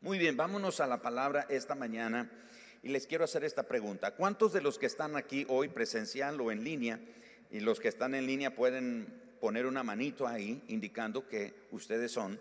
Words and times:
Muy 0.00 0.16
bien, 0.16 0.36
vámonos 0.36 0.78
a 0.78 0.86
la 0.86 1.02
palabra 1.02 1.46
esta 1.48 1.74
mañana 1.74 2.30
y 2.84 2.88
les 2.90 3.08
quiero 3.08 3.24
hacer 3.24 3.42
esta 3.42 3.64
pregunta. 3.64 4.12
¿Cuántos 4.14 4.52
de 4.52 4.60
los 4.60 4.78
que 4.78 4.86
están 4.86 5.16
aquí 5.16 5.44
hoy 5.48 5.66
presencial 5.66 6.40
o 6.40 6.52
en 6.52 6.62
línea 6.62 7.00
y 7.50 7.58
los 7.58 7.80
que 7.80 7.88
están 7.88 8.14
en 8.14 8.24
línea 8.24 8.54
pueden 8.54 9.12
poner 9.40 9.66
una 9.66 9.82
manito 9.82 10.28
ahí 10.28 10.62
indicando 10.68 11.26
que 11.26 11.52
ustedes 11.72 12.12
son? 12.12 12.38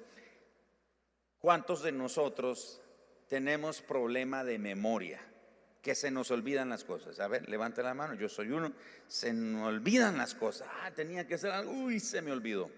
¿Cuántos 1.40 1.82
de 1.82 1.92
nosotros 1.92 2.80
tenemos 3.28 3.82
problema 3.82 4.44
de 4.44 4.60
memoria? 4.60 5.20
Que 5.82 5.96
se 5.96 6.12
nos 6.12 6.30
olvidan 6.30 6.70
las 6.70 6.84
cosas. 6.84 7.20
A 7.20 7.28
ver, 7.28 7.50
levante 7.50 7.82
la 7.82 7.96
mano, 7.96 8.14
yo 8.14 8.30
soy 8.30 8.52
uno. 8.52 8.72
Se 9.08 9.34
me 9.34 9.64
olvidan 9.64 10.20
las 10.20 10.36
cosas. 10.36 10.68
Ah, 10.84 10.92
tenía 10.92 11.26
que 11.26 11.34
hacer 11.34 11.50
algo. 11.50 11.72
Uy, 11.72 12.00
se 12.00 12.22
me 12.22 12.32
olvidó. 12.32 12.70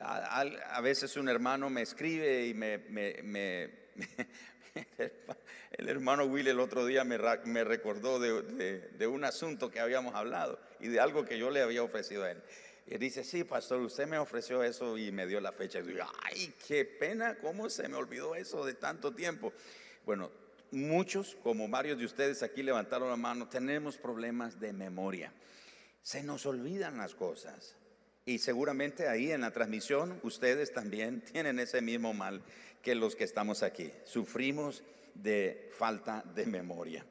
A, 0.00 0.80
veces 0.82 1.16
un 1.16 1.28
hermano 1.28 1.68
me 1.68 1.82
escribe 1.82 2.46
y 2.46 2.54
me, 2.54 3.79
el 5.72 5.88
hermano 5.88 6.24
Will 6.24 6.48
el 6.48 6.60
otro 6.60 6.86
día 6.86 7.04
me, 7.04 7.18
recordó 7.18 8.18
de, 8.18 9.06
un 9.06 9.24
asunto 9.24 9.70
que 9.70 9.80
habíamos 9.80 10.14
hablado 10.14 10.58
y 10.80 10.88
de 10.88 11.00
algo 11.00 11.24
que 11.24 11.38
yo 11.38 11.50
le 11.50 11.62
había 11.62 11.82
ofrecido 11.82 12.24
a 12.24 12.32
él. 12.32 12.42
Y 12.86 12.98
dice, 12.98 13.22
sí, 13.22 13.44
pastor, 13.44 13.80
usted 13.80 14.06
me 14.06 14.18
ofreció 14.18 14.64
eso 14.64 14.98
y 14.98 15.12
me 15.12 15.26
dio 15.26 15.40
la 15.40 15.52
fecha. 15.52 15.78
Y 15.78 15.82
digo, 15.82 16.04
ay, 16.22 16.54
qué 16.66 16.84
pena, 16.84 17.36
¿cómo 17.36 17.70
se 17.70 17.88
me 17.88 17.96
olvidó 17.96 18.34
eso 18.34 18.64
de 18.64 18.74
tanto 18.74 19.14
tiempo? 19.14 19.52
Bueno, 20.04 20.30
muchos, 20.72 21.36
como 21.42 21.68
varios 21.68 21.98
de 21.98 22.06
ustedes 22.06 22.42
aquí 22.42 22.62
levantaron 22.62 23.08
la 23.08 23.16
mano, 23.16 23.48
tenemos 23.48 23.96
problemas 23.96 24.58
de 24.58 24.72
memoria. 24.72 25.32
Se 26.02 26.22
nos 26.22 26.46
olvidan 26.46 26.98
las 26.98 27.14
cosas. 27.14 27.76
Y 28.24 28.38
seguramente 28.38 29.08
ahí 29.08 29.32
en 29.32 29.40
la 29.40 29.50
transmisión 29.50 30.20
ustedes 30.22 30.72
también 30.72 31.20
tienen 31.32 31.58
ese 31.58 31.80
mismo 31.80 32.12
mal 32.12 32.42
que 32.82 32.94
los 32.94 33.16
que 33.16 33.24
estamos 33.24 33.62
aquí. 33.62 33.90
Sufrimos 34.04 34.82
de 35.14 35.70
falta 35.76 36.24
de 36.34 36.46
memoria. 36.46 37.04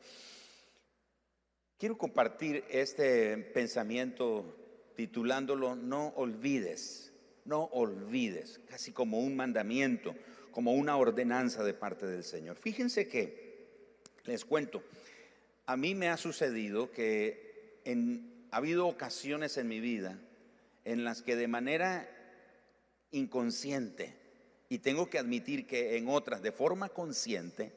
Quiero 1.78 1.98
compartir 1.98 2.66
este 2.70 3.38
pensamiento 3.38 4.56
titulándolo 4.96 5.76
No 5.76 6.10
olvides, 6.18 7.14
no 7.46 7.64
olvides, 7.72 8.60
casi 8.70 8.92
como 8.92 9.20
un 9.20 9.36
mandamiento, 9.36 10.14
como 10.52 10.74
una 10.74 10.98
ordenanza 10.98 11.64
de 11.64 11.74
parte 11.74 12.06
del 12.06 12.26
Señor. 12.26 12.58
Fíjense 12.58 13.08
que, 13.08 13.68
les 14.26 14.44
cuento, 14.44 14.84
a 15.66 15.78
mí 15.78 15.96
me 15.96 16.10
ha 16.10 16.18
sucedido 16.18 16.92
que 16.92 17.80
en, 17.86 18.48
ha 18.52 18.58
habido 18.58 18.88
ocasiones 18.88 19.58
en 19.58 19.70
mi 19.70 19.80
vida 19.80 20.20
en 20.84 21.04
las 21.04 21.22
que 21.22 21.36
de 21.36 21.48
manera 21.48 22.10
inconsciente, 23.12 24.19
y 24.70 24.80
tengo 24.80 25.10
que 25.10 25.18
admitir 25.18 25.66
que 25.66 25.98
en 25.98 26.08
otras 26.08 26.44
de 26.44 26.52
forma 26.52 26.90
consciente, 26.90 27.74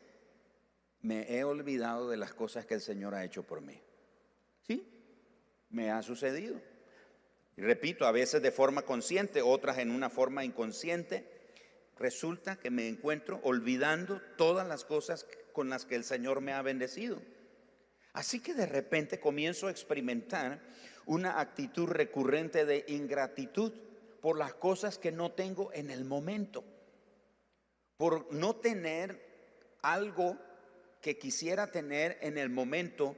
me 1.00 1.36
he 1.36 1.42
olvidado 1.42 2.10
de 2.10 2.18
las 2.18 2.34
cosas 2.34 2.66
que 2.66 2.74
el 2.74 2.80
Señor 2.80 3.14
ha 3.14 3.24
hecho 3.24 3.42
por 3.42 3.62
mí. 3.62 3.80
¿Sí? 4.66 4.86
Me 5.70 5.90
ha 5.90 6.02
sucedido. 6.02 6.60
Y 7.56 7.62
repito, 7.62 8.06
a 8.06 8.12
veces 8.12 8.42
de 8.42 8.52
forma 8.52 8.82
consciente, 8.82 9.42
otras 9.42 9.78
en 9.78 9.90
una 9.90 10.10
forma 10.10 10.44
inconsciente. 10.44 11.28
Resulta 11.98 12.56
que 12.56 12.70
me 12.70 12.88
encuentro 12.88 13.40
olvidando 13.42 14.20
todas 14.36 14.66
las 14.66 14.84
cosas 14.84 15.26
con 15.52 15.70
las 15.70 15.84
que 15.84 15.96
el 15.96 16.04
Señor 16.04 16.40
me 16.40 16.52
ha 16.52 16.62
bendecido. 16.62 17.20
Así 18.12 18.40
que 18.40 18.54
de 18.54 18.66
repente 18.66 19.18
comienzo 19.18 19.66
a 19.66 19.70
experimentar 19.70 20.60
una 21.06 21.40
actitud 21.40 21.88
recurrente 21.88 22.64
de 22.64 22.84
ingratitud 22.88 23.72
por 24.20 24.38
las 24.38 24.54
cosas 24.54 24.98
que 24.98 25.10
no 25.10 25.32
tengo 25.32 25.72
en 25.72 25.90
el 25.90 26.04
momento, 26.04 26.64
por 28.02 28.32
no 28.32 28.56
tener 28.56 29.16
algo 29.80 30.36
que 31.00 31.18
quisiera 31.18 31.70
tener 31.70 32.18
en 32.20 32.36
el 32.36 32.50
momento 32.50 33.16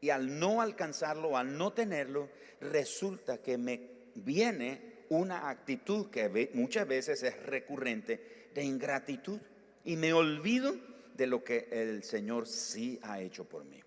y 0.00 0.10
al 0.10 0.38
no 0.38 0.62
alcanzarlo, 0.62 1.36
al 1.36 1.58
no 1.58 1.72
tenerlo, 1.72 2.28
resulta 2.60 3.38
que 3.38 3.58
me 3.58 3.90
viene 4.14 5.02
una 5.08 5.48
actitud 5.48 6.10
que 6.10 6.48
muchas 6.54 6.86
veces 6.86 7.24
es 7.24 7.42
recurrente 7.42 8.50
de 8.54 8.62
ingratitud 8.62 9.40
y 9.84 9.96
me 9.96 10.12
olvido 10.12 10.76
de 11.16 11.26
lo 11.26 11.42
que 11.42 11.66
el 11.72 12.04
Señor 12.04 12.46
sí 12.46 13.00
ha 13.02 13.20
hecho 13.20 13.48
por 13.48 13.64
mí. 13.64 13.82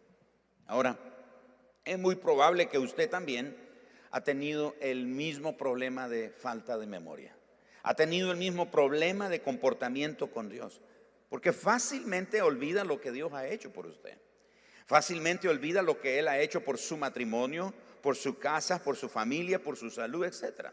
Ahora, 0.68 1.00
es 1.86 1.98
muy 1.98 2.16
probable 2.16 2.68
que 2.68 2.80
usted 2.80 3.10
también 3.10 3.56
ha 4.12 4.26
tenido 4.26 4.76
el 4.82 5.08
mismo 5.08 5.56
problema 5.56 6.10
de 6.10 6.32
falta 6.32 6.78
de 6.78 6.86
memoria. 6.86 7.34
Ha 7.84 7.94
tenido 7.96 8.32
el 8.32 8.38
mismo 8.38 8.72
problema 8.72 9.30
de 9.30 9.42
comportamiento 9.42 10.32
con 10.32 10.50
Dios. 10.50 10.82
Porque 11.30 11.52
fácilmente 11.52 12.42
olvida 12.42 12.84
lo 12.84 13.02
que 13.02 13.12
Dios 13.12 13.34
ha 13.34 13.48
hecho 13.48 13.72
por 13.72 13.88
usted. 13.88 14.18
Fácilmente 14.86 15.50
olvida 15.50 15.82
lo 15.82 16.00
que 16.00 16.20
Él 16.20 16.28
ha 16.28 16.40
hecho 16.40 16.62
por 16.62 16.78
su 16.78 16.98
matrimonio, 16.98 17.74
por 18.02 18.16
su 18.16 18.38
casa, 18.38 18.84
por 18.84 18.96
su 18.96 19.10
familia, 19.10 19.62
por 19.62 19.78
su 19.78 19.90
salud, 19.90 20.26
etc. 20.26 20.68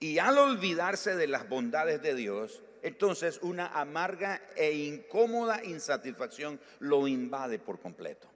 Y 0.00 0.18
al 0.18 0.38
olvidarse 0.38 1.16
de 1.16 1.26
las 1.26 1.48
bondades 1.48 2.02
de 2.02 2.14
Dios, 2.14 2.62
entonces 2.82 3.38
una 3.42 3.66
amarga 3.68 4.42
e 4.56 4.72
incómoda 4.72 5.62
insatisfacción 5.64 6.60
lo 6.78 7.06
invade 7.06 7.58
por 7.58 7.80
completo. 7.80 8.28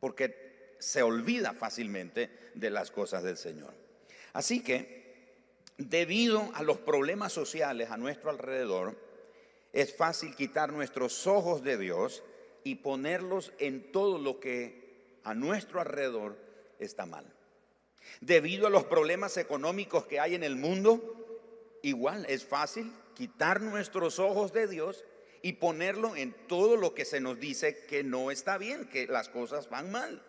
Porque 0.00 0.76
se 0.78 1.02
olvida 1.02 1.52
fácilmente 1.52 2.30
de 2.54 2.70
las 2.70 2.90
cosas 2.90 3.22
del 3.22 3.36
Señor. 3.36 3.72
Así 4.32 4.62
que, 4.62 5.01
debido 5.78 6.50
a 6.54 6.62
los 6.62 6.78
problemas 6.78 7.32
sociales 7.32 7.90
a 7.90 7.96
nuestro 7.96 8.30
alrededor, 8.30 8.96
es 9.72 9.96
fácil 9.96 10.34
quitar 10.36 10.72
nuestros 10.72 11.26
ojos 11.26 11.62
de 11.62 11.78
Dios 11.78 12.22
y 12.64 12.76
ponerlos 12.76 13.52
en 13.58 13.90
todo 13.90 14.18
lo 14.18 14.38
que 14.38 15.20
a 15.24 15.34
nuestro 15.34 15.80
alrededor 15.80 16.36
está 16.78 17.06
mal. 17.06 17.24
Debido 18.20 18.66
a 18.66 18.70
los 18.70 18.84
problemas 18.84 19.36
económicos 19.36 20.06
que 20.06 20.20
hay 20.20 20.34
en 20.34 20.42
el 20.42 20.56
mundo, 20.56 21.78
igual 21.82 22.26
es 22.28 22.44
fácil 22.44 22.92
quitar 23.14 23.60
nuestros 23.60 24.18
ojos 24.18 24.52
de 24.52 24.66
Dios 24.66 25.04
y 25.42 25.54
ponerlo 25.54 26.16
en 26.16 26.32
todo 26.46 26.76
lo 26.76 26.94
que 26.94 27.04
se 27.04 27.20
nos 27.20 27.40
dice 27.40 27.84
que 27.86 28.04
no 28.04 28.30
está 28.30 28.58
bien, 28.58 28.86
que 28.86 29.06
las 29.06 29.28
cosas 29.28 29.68
van 29.70 29.90
mal. 29.90 30.22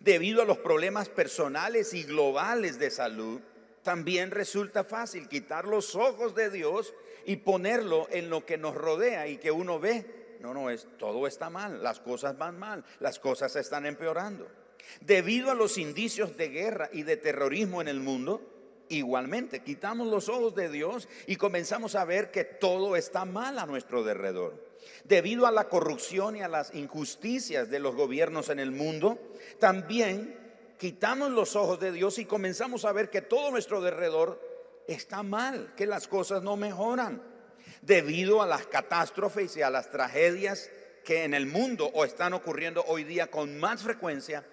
Debido 0.00 0.42
a 0.42 0.46
los 0.46 0.58
problemas 0.58 1.08
personales 1.08 1.94
y 1.94 2.02
globales 2.02 2.78
de 2.78 2.90
salud, 2.90 3.40
también 3.86 4.32
resulta 4.32 4.82
fácil 4.82 5.28
quitar 5.28 5.64
los 5.64 5.94
ojos 5.94 6.34
de 6.34 6.50
Dios 6.50 6.92
y 7.24 7.36
ponerlo 7.36 8.08
en 8.10 8.30
lo 8.30 8.44
que 8.44 8.58
nos 8.58 8.74
rodea 8.74 9.28
y 9.28 9.36
que 9.36 9.52
uno 9.52 9.78
ve. 9.78 10.36
No, 10.40 10.52
no, 10.52 10.70
es 10.70 10.88
todo 10.98 11.28
está 11.28 11.50
mal, 11.50 11.84
las 11.84 12.00
cosas 12.00 12.36
van 12.36 12.58
mal, 12.58 12.84
las 12.98 13.20
cosas 13.20 13.54
están 13.54 13.86
empeorando. 13.86 14.48
Debido 15.02 15.52
a 15.52 15.54
los 15.54 15.78
indicios 15.78 16.36
de 16.36 16.48
guerra 16.48 16.90
y 16.92 17.04
de 17.04 17.16
terrorismo 17.16 17.80
en 17.80 17.86
el 17.86 18.00
mundo, 18.00 18.42
igualmente 18.88 19.62
quitamos 19.62 20.08
los 20.08 20.28
ojos 20.28 20.56
de 20.56 20.68
Dios 20.68 21.08
y 21.28 21.36
comenzamos 21.36 21.94
a 21.94 22.04
ver 22.04 22.32
que 22.32 22.42
todo 22.42 22.96
está 22.96 23.24
mal 23.24 23.56
a 23.56 23.66
nuestro 23.66 24.02
derredor. 24.02 24.66
Debido 25.04 25.46
a 25.46 25.52
la 25.52 25.68
corrupción 25.68 26.34
y 26.34 26.42
a 26.42 26.48
las 26.48 26.74
injusticias 26.74 27.70
de 27.70 27.78
los 27.78 27.94
gobiernos 27.94 28.48
en 28.48 28.58
el 28.58 28.72
mundo, 28.72 29.16
también 29.60 30.45
quitamos 30.78 31.30
los 31.30 31.56
ojos 31.56 31.80
de 31.80 31.92
Dios 31.92 32.18
y 32.18 32.24
comenzamos 32.24 32.84
a 32.84 32.92
ver 32.92 33.10
que 33.10 33.22
todo 33.22 33.50
nuestro 33.50 33.80
derredor 33.80 34.40
está 34.86 35.22
mal, 35.22 35.74
que 35.76 35.86
las 35.86 36.08
cosas 36.08 36.42
no 36.42 36.56
mejoran. 36.56 37.22
Debido 37.82 38.42
a 38.42 38.46
las 38.46 38.66
catástrofes 38.66 39.56
y 39.56 39.62
a 39.62 39.70
las 39.70 39.90
tragedias 39.90 40.70
que 41.04 41.24
en 41.24 41.34
el 41.34 41.46
mundo 41.46 41.90
o 41.94 42.04
están 42.04 42.32
ocurriendo 42.32 42.84
hoy 42.86 43.04
día 43.04 43.30
con 43.30 43.58
más 43.58 43.82
frecuencia, 43.82 44.44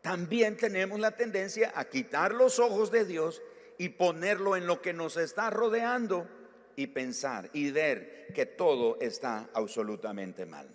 también 0.00 0.56
tenemos 0.56 1.00
la 1.00 1.12
tendencia 1.12 1.72
a 1.74 1.84
quitar 1.86 2.32
los 2.32 2.58
ojos 2.58 2.90
de 2.90 3.04
Dios 3.04 3.42
y 3.78 3.90
ponerlo 3.90 4.56
en 4.56 4.66
lo 4.66 4.80
que 4.80 4.92
nos 4.92 5.16
está 5.16 5.50
rodeando 5.50 6.28
y 6.76 6.88
pensar 6.88 7.50
y 7.52 7.70
ver 7.70 8.28
que 8.34 8.46
todo 8.46 8.98
está 9.00 9.48
absolutamente 9.54 10.46
mal. 10.46 10.68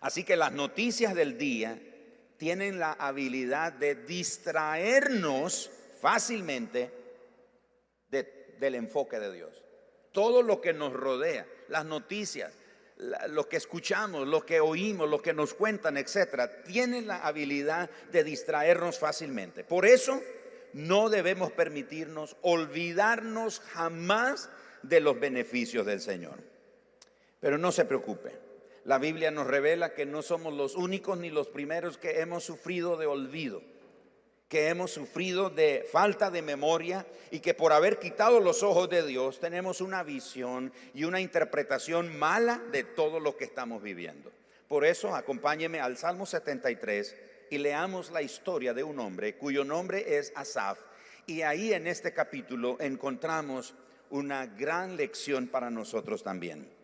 Así 0.00 0.24
que 0.24 0.36
las 0.36 0.52
noticias 0.52 1.14
del 1.14 1.38
día 1.38 1.78
tienen 2.36 2.78
la 2.78 2.92
habilidad 2.92 3.72
de 3.72 3.94
distraernos 3.94 5.70
fácilmente 6.00 6.90
del 8.10 8.74
enfoque 8.74 9.18
de 9.18 9.32
Dios. 9.32 9.62
Todo 10.12 10.42
lo 10.42 10.60
que 10.60 10.72
nos 10.72 10.92
rodea, 10.92 11.46
las 11.68 11.84
noticias, 11.84 12.52
lo 13.28 13.48
que 13.48 13.56
escuchamos, 13.56 14.26
lo 14.26 14.46
que 14.46 14.60
oímos, 14.60 15.08
lo 15.08 15.20
que 15.20 15.34
nos 15.34 15.52
cuentan, 15.52 15.96
etcétera, 15.96 16.62
tienen 16.62 17.06
la 17.06 17.18
habilidad 17.26 17.90
de 18.10 18.24
distraernos 18.24 18.98
fácilmente. 18.98 19.64
Por 19.64 19.84
eso 19.84 20.22
no 20.72 21.10
debemos 21.10 21.52
permitirnos 21.52 22.36
olvidarnos 22.42 23.60
jamás 23.60 24.48
de 24.82 25.00
los 25.00 25.18
beneficios 25.20 25.84
del 25.84 26.00
Señor. 26.00 26.38
Pero 27.40 27.58
no 27.58 27.72
se 27.72 27.84
preocupe. 27.84 28.45
La 28.86 28.98
Biblia 28.98 29.32
nos 29.32 29.48
revela 29.48 29.94
que 29.94 30.06
no 30.06 30.22
somos 30.22 30.54
los 30.54 30.76
únicos 30.76 31.18
ni 31.18 31.28
los 31.28 31.48
primeros 31.48 31.98
que 31.98 32.20
hemos 32.20 32.44
sufrido 32.44 32.96
de 32.96 33.06
olvido. 33.06 33.60
que 34.48 34.68
hemos 34.68 34.92
sufrido 34.92 35.50
de 35.50 35.84
falta 35.90 36.30
de 36.30 36.40
memoria 36.40 37.04
y 37.32 37.40
que 37.40 37.52
por 37.52 37.72
haber 37.72 37.98
quitado 37.98 38.38
los 38.38 38.62
ojos 38.62 38.88
de 38.88 39.04
Dios 39.04 39.40
tenemos 39.40 39.80
una 39.80 40.04
visión 40.04 40.72
y 40.94 41.02
una 41.02 41.20
interpretación 41.20 42.16
mala 42.16 42.62
de 42.70 42.84
todo 42.84 43.18
lo 43.18 43.36
que 43.36 43.42
estamos 43.42 43.82
viviendo. 43.82 44.30
Por 44.68 44.84
eso 44.84 45.16
acompáñeme 45.16 45.80
al 45.80 45.96
Salmo 45.96 46.26
73 46.26 47.16
y 47.50 47.58
leamos 47.58 48.12
la 48.12 48.22
historia 48.22 48.72
de 48.72 48.84
un 48.84 49.00
hombre 49.00 49.34
cuyo 49.34 49.64
nombre 49.64 50.16
es 50.16 50.32
Asaf. 50.36 50.78
Y 51.26 51.42
ahí 51.42 51.72
en 51.72 51.88
este 51.88 52.12
capítulo 52.12 52.76
encontramos 52.78 53.74
una 54.10 54.46
gran 54.46 54.96
lección 54.96 55.48
para 55.48 55.70
nosotros 55.70 56.22
también. 56.22 56.75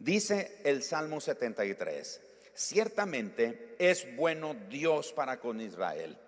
Dice 0.00 0.60
el 0.64 0.82
Salmo 0.82 1.20
73, 1.20 2.20
ciertamente 2.52 3.76
es 3.78 4.16
bueno 4.16 4.56
Dios 4.68 5.12
para 5.12 5.38
con 5.38 5.60
Israel 5.60 6.18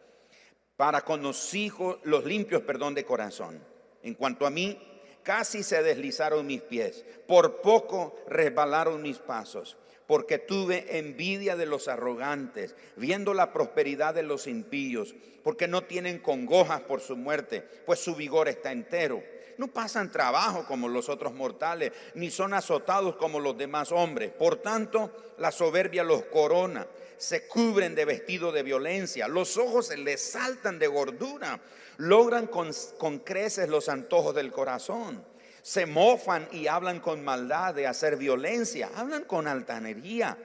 para 0.83 1.03
con 1.03 1.23
los 1.23 1.55
hijos, 1.55 1.99
los 2.03 2.25
limpios, 2.25 2.63
perdón, 2.63 2.95
de 2.95 3.05
corazón. 3.05 3.63
En 4.03 4.15
cuanto 4.15 4.47
a 4.47 4.51
mí, 4.51 4.77
casi 5.23 5.63
se 5.63 5.81
deslizaron 5.81 6.45
mis 6.45 6.61
pies, 6.61 7.05
por 7.29 7.61
poco 7.61 8.17
resbalaron 8.27 9.01
mis 9.01 9.19
pasos, 9.19 9.77
porque 10.09 10.39
tuve 10.39 10.99
envidia 10.99 11.55
de 11.55 11.67
los 11.67 11.87
arrogantes, 11.87 12.75
viendo 12.97 13.33
la 13.33 13.53
prosperidad 13.53 14.13
de 14.13 14.25
los 14.25 14.49
impíos, 14.49 15.15
porque 15.45 15.69
no 15.69 15.85
tienen 15.85 16.19
congojas 16.19 16.81
por 16.81 17.01
su 17.01 17.17
muerte, 17.17 17.63
pues 17.87 18.01
su 18.01 18.17
vigor 18.17 18.49
está 18.49 18.73
entero. 18.73 19.23
No 19.59 19.69
pasan 19.69 20.11
trabajo 20.11 20.65
como 20.67 20.89
los 20.89 21.09
otros 21.09 21.33
mortales, 21.35 21.93
ni 22.15 22.31
son 22.31 22.55
azotados 22.55 23.17
como 23.17 23.41
los 23.41 23.57
demás 23.57 23.93
hombres. 23.93 24.33
Por 24.33 24.57
tanto, 24.57 25.35
la 25.39 25.53
soberbia 25.53 26.05
los 26.05 26.25
corona 26.25 26.87
se 27.23 27.47
cubren 27.47 27.95
de 27.95 28.05
vestido 28.05 28.51
de 28.51 28.65
violencia, 28.65 29.29
los 29.29 29.57
ojos 29.57 29.87
se 29.87 29.97
les 29.97 30.21
saltan 30.21 30.81
de 30.81 30.89
gordura, 30.89 31.61
logran 31.99 32.49
con, 32.49 32.73
creces 33.21 33.69
los 33.69 33.89
antojos 33.89 34.35
del 34.35 34.51
corazón, 34.51 35.25
se 35.63 35.87
mofan 35.87 36.49
y 36.51 36.67
hablan 36.67 36.99
con 36.99 37.23
maldad 37.23 37.75
de 37.75 37.87
hacer 37.87 38.17
violencia, 38.17 38.91
hablan 38.97 39.23
con 39.23 39.47
altanería, 39.47 40.37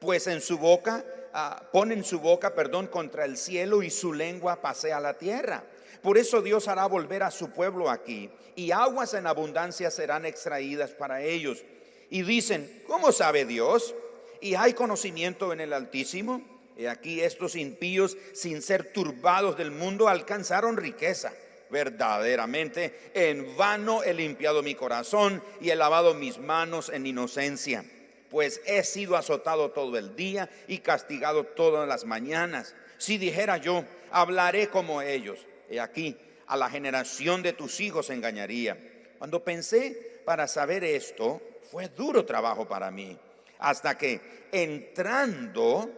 pues 0.00 0.26
en 0.26 0.40
su 0.40 0.56
boca, 0.56 1.04
ah, 1.34 1.64
ponen 1.70 2.02
su 2.02 2.18
boca, 2.18 2.54
perdón, 2.54 2.86
contra 2.86 3.26
el 3.26 3.36
cielo 3.36 3.82
y 3.82 3.90
su 3.90 4.14
lengua 4.14 4.62
pasea 4.62 5.00
la 5.00 5.12
tierra. 5.18 5.62
Por 6.02 6.18
eso 6.18 6.42
Dios 6.42 6.68
hará 6.68 6.86
volver 6.86 7.22
a 7.22 7.30
su 7.30 7.50
pueblo 7.50 7.88
aquí 7.88 8.30
y 8.56 8.72
aguas 8.72 9.14
en 9.14 9.26
abundancia 9.26 9.90
serán 9.90 10.26
extraídas 10.26 10.90
para 10.90 11.22
ellos. 11.22 11.64
Y 12.10 12.22
dicen, 12.22 12.82
¿cómo 12.86 13.12
sabe 13.12 13.44
Dios? 13.44 13.94
y 14.42 14.56
hay 14.56 14.74
conocimiento 14.74 15.52
en 15.54 15.60
el 15.60 15.72
Altísimo. 15.72 16.42
Y 16.76 16.86
aquí 16.86 17.20
estos 17.20 17.54
impíos, 17.54 18.16
sin 18.34 18.60
ser 18.60 18.92
turbados 18.92 19.56
del 19.56 19.70
mundo, 19.70 20.08
alcanzaron 20.08 20.76
riqueza. 20.76 21.32
Verdaderamente, 21.70 23.12
en 23.14 23.56
vano 23.56 24.02
he 24.02 24.12
limpiado 24.12 24.62
mi 24.62 24.74
corazón 24.74 25.42
y 25.60 25.70
he 25.70 25.76
lavado 25.76 26.12
mis 26.12 26.38
manos 26.38 26.90
en 26.90 27.06
inocencia, 27.06 27.84
pues 28.30 28.60
he 28.66 28.84
sido 28.84 29.16
azotado 29.16 29.70
todo 29.70 29.96
el 29.96 30.14
día 30.14 30.50
y 30.66 30.78
castigado 30.78 31.44
todas 31.44 31.88
las 31.88 32.04
mañanas. 32.04 32.74
Si 32.98 33.16
dijera 33.16 33.56
yo, 33.56 33.84
hablaré 34.10 34.68
como 34.68 35.00
ellos, 35.00 35.38
he 35.72 35.80
aquí, 35.80 36.16
a 36.46 36.56
la 36.56 36.70
generación 36.70 37.42
de 37.42 37.52
tus 37.52 37.80
hijos 37.80 38.10
engañaría. 38.10 38.78
Cuando 39.18 39.42
pensé 39.42 40.20
para 40.24 40.46
saber 40.46 40.84
esto, 40.84 41.40
fue 41.70 41.88
duro 41.88 42.24
trabajo 42.24 42.68
para 42.68 42.90
mí 42.90 43.18
hasta 43.62 43.96
que 43.96 44.20
entrando 44.50 45.90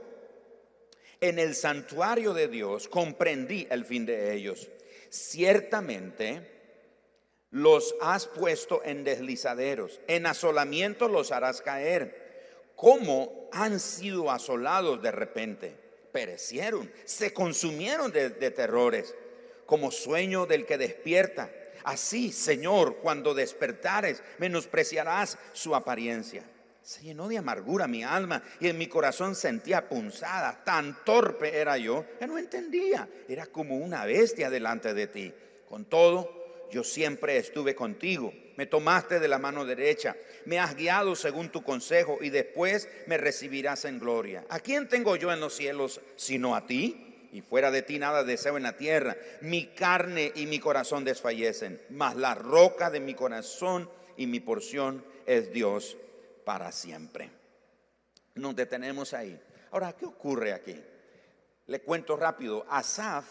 en 1.20 1.38
el 1.38 1.54
santuario 1.54 2.34
de 2.34 2.48
Dios 2.48 2.88
comprendí 2.88 3.66
el 3.70 3.84
fin 3.84 4.04
de 4.04 4.34
ellos. 4.34 4.68
Ciertamente 5.08 6.50
los 7.50 7.94
has 8.02 8.26
puesto 8.26 8.82
en 8.84 9.04
deslizaderos, 9.04 10.00
en 10.08 10.26
asolamiento 10.26 11.08
los 11.08 11.32
harás 11.32 11.62
caer. 11.62 12.22
¿Cómo 12.76 13.48
han 13.52 13.80
sido 13.80 14.30
asolados 14.30 15.00
de 15.00 15.12
repente? 15.12 15.74
Perecieron, 16.12 16.92
se 17.04 17.32
consumieron 17.32 18.12
de, 18.12 18.28
de 18.28 18.50
terrores, 18.50 19.14
como 19.66 19.90
sueño 19.90 20.46
del 20.46 20.66
que 20.66 20.78
despierta. 20.78 21.50
Así, 21.84 22.32
Señor, 22.32 22.96
cuando 22.96 23.34
despertares, 23.34 24.22
menospreciarás 24.38 25.38
su 25.52 25.74
apariencia. 25.74 26.44
Se 26.82 27.02
llenó 27.02 27.28
de 27.28 27.38
amargura 27.38 27.86
mi 27.86 28.02
alma 28.02 28.42
y 28.60 28.68
en 28.68 28.76
mi 28.76 28.88
corazón 28.88 29.34
sentía 29.34 29.88
punzada. 29.88 30.62
Tan 30.64 31.02
torpe 31.04 31.56
era 31.58 31.78
yo 31.78 32.04
que 32.18 32.26
no 32.26 32.36
entendía. 32.36 33.08
Era 33.28 33.46
como 33.46 33.76
una 33.76 34.04
bestia 34.04 34.50
delante 34.50 34.92
de 34.92 35.06
ti. 35.06 35.32
Con 35.66 35.86
todo, 35.86 36.68
yo 36.70 36.84
siempre 36.84 37.38
estuve 37.38 37.74
contigo. 37.74 38.32
Me 38.56 38.66
tomaste 38.66 39.18
de 39.18 39.28
la 39.28 39.38
mano 39.38 39.64
derecha. 39.64 40.14
Me 40.44 40.58
has 40.58 40.76
guiado 40.76 41.16
según 41.16 41.50
tu 41.50 41.62
consejo 41.62 42.18
y 42.20 42.30
después 42.30 42.88
me 43.06 43.16
recibirás 43.16 43.84
en 43.86 43.98
gloria. 43.98 44.44
¿A 44.48 44.60
quién 44.60 44.88
tengo 44.88 45.16
yo 45.16 45.32
en 45.32 45.40
los 45.40 45.54
cielos 45.54 46.00
sino 46.16 46.54
a 46.54 46.66
ti? 46.66 47.13
Y 47.34 47.42
fuera 47.42 47.72
de 47.72 47.82
ti 47.82 47.98
nada 47.98 48.22
deseo 48.22 48.56
en 48.56 48.62
la 48.62 48.76
tierra. 48.76 49.16
Mi 49.40 49.66
carne 49.66 50.30
y 50.36 50.46
mi 50.46 50.60
corazón 50.60 51.04
desfallecen, 51.04 51.82
mas 51.90 52.14
la 52.14 52.36
roca 52.36 52.90
de 52.90 53.00
mi 53.00 53.14
corazón 53.14 53.90
y 54.16 54.28
mi 54.28 54.38
porción 54.38 55.04
es 55.26 55.52
Dios 55.52 55.96
para 56.44 56.70
siempre. 56.70 57.28
Nos 58.36 58.54
detenemos 58.54 59.14
ahí. 59.14 59.36
Ahora, 59.72 59.94
¿qué 59.94 60.06
ocurre 60.06 60.52
aquí? 60.52 60.80
Le 61.66 61.80
cuento 61.80 62.16
rápido. 62.16 62.64
Asaf 62.70 63.26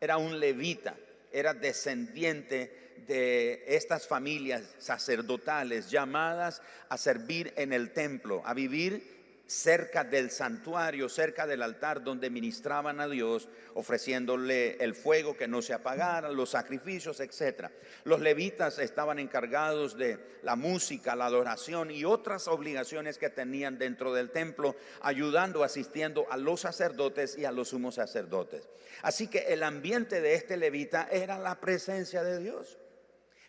era 0.00 0.16
un 0.16 0.40
levita, 0.40 0.96
era 1.30 1.52
descendiente 1.52 2.94
de 3.06 3.62
estas 3.66 4.06
familias 4.06 4.62
sacerdotales 4.78 5.90
llamadas 5.90 6.62
a 6.88 6.96
servir 6.96 7.52
en 7.58 7.74
el 7.74 7.92
templo, 7.92 8.40
a 8.46 8.54
vivir 8.54 9.13
cerca 9.46 10.04
del 10.04 10.30
santuario, 10.30 11.08
cerca 11.08 11.46
del 11.46 11.62
altar 11.62 12.02
donde 12.02 12.30
ministraban 12.30 13.00
a 13.00 13.08
Dios, 13.08 13.48
ofreciéndole 13.74 14.76
el 14.82 14.94
fuego 14.94 15.36
que 15.36 15.48
no 15.48 15.60
se 15.60 15.74
apagara, 15.74 16.30
los 16.30 16.50
sacrificios, 16.50 17.20
etc. 17.20 17.70
Los 18.04 18.20
levitas 18.20 18.78
estaban 18.78 19.18
encargados 19.18 19.96
de 19.96 20.18
la 20.42 20.56
música, 20.56 21.14
la 21.14 21.26
adoración 21.26 21.90
y 21.90 22.04
otras 22.04 22.48
obligaciones 22.48 23.18
que 23.18 23.30
tenían 23.30 23.78
dentro 23.78 24.14
del 24.14 24.30
templo, 24.30 24.76
ayudando, 25.02 25.62
asistiendo 25.62 26.26
a 26.30 26.36
los 26.36 26.60
sacerdotes 26.60 27.36
y 27.36 27.44
a 27.44 27.52
los 27.52 27.68
sumos 27.68 27.96
sacerdotes. 27.96 28.68
Así 29.02 29.28
que 29.28 29.40
el 29.52 29.62
ambiente 29.62 30.20
de 30.20 30.34
este 30.34 30.56
levita 30.56 31.08
era 31.10 31.38
la 31.38 31.60
presencia 31.60 32.22
de 32.22 32.38
Dios. 32.38 32.78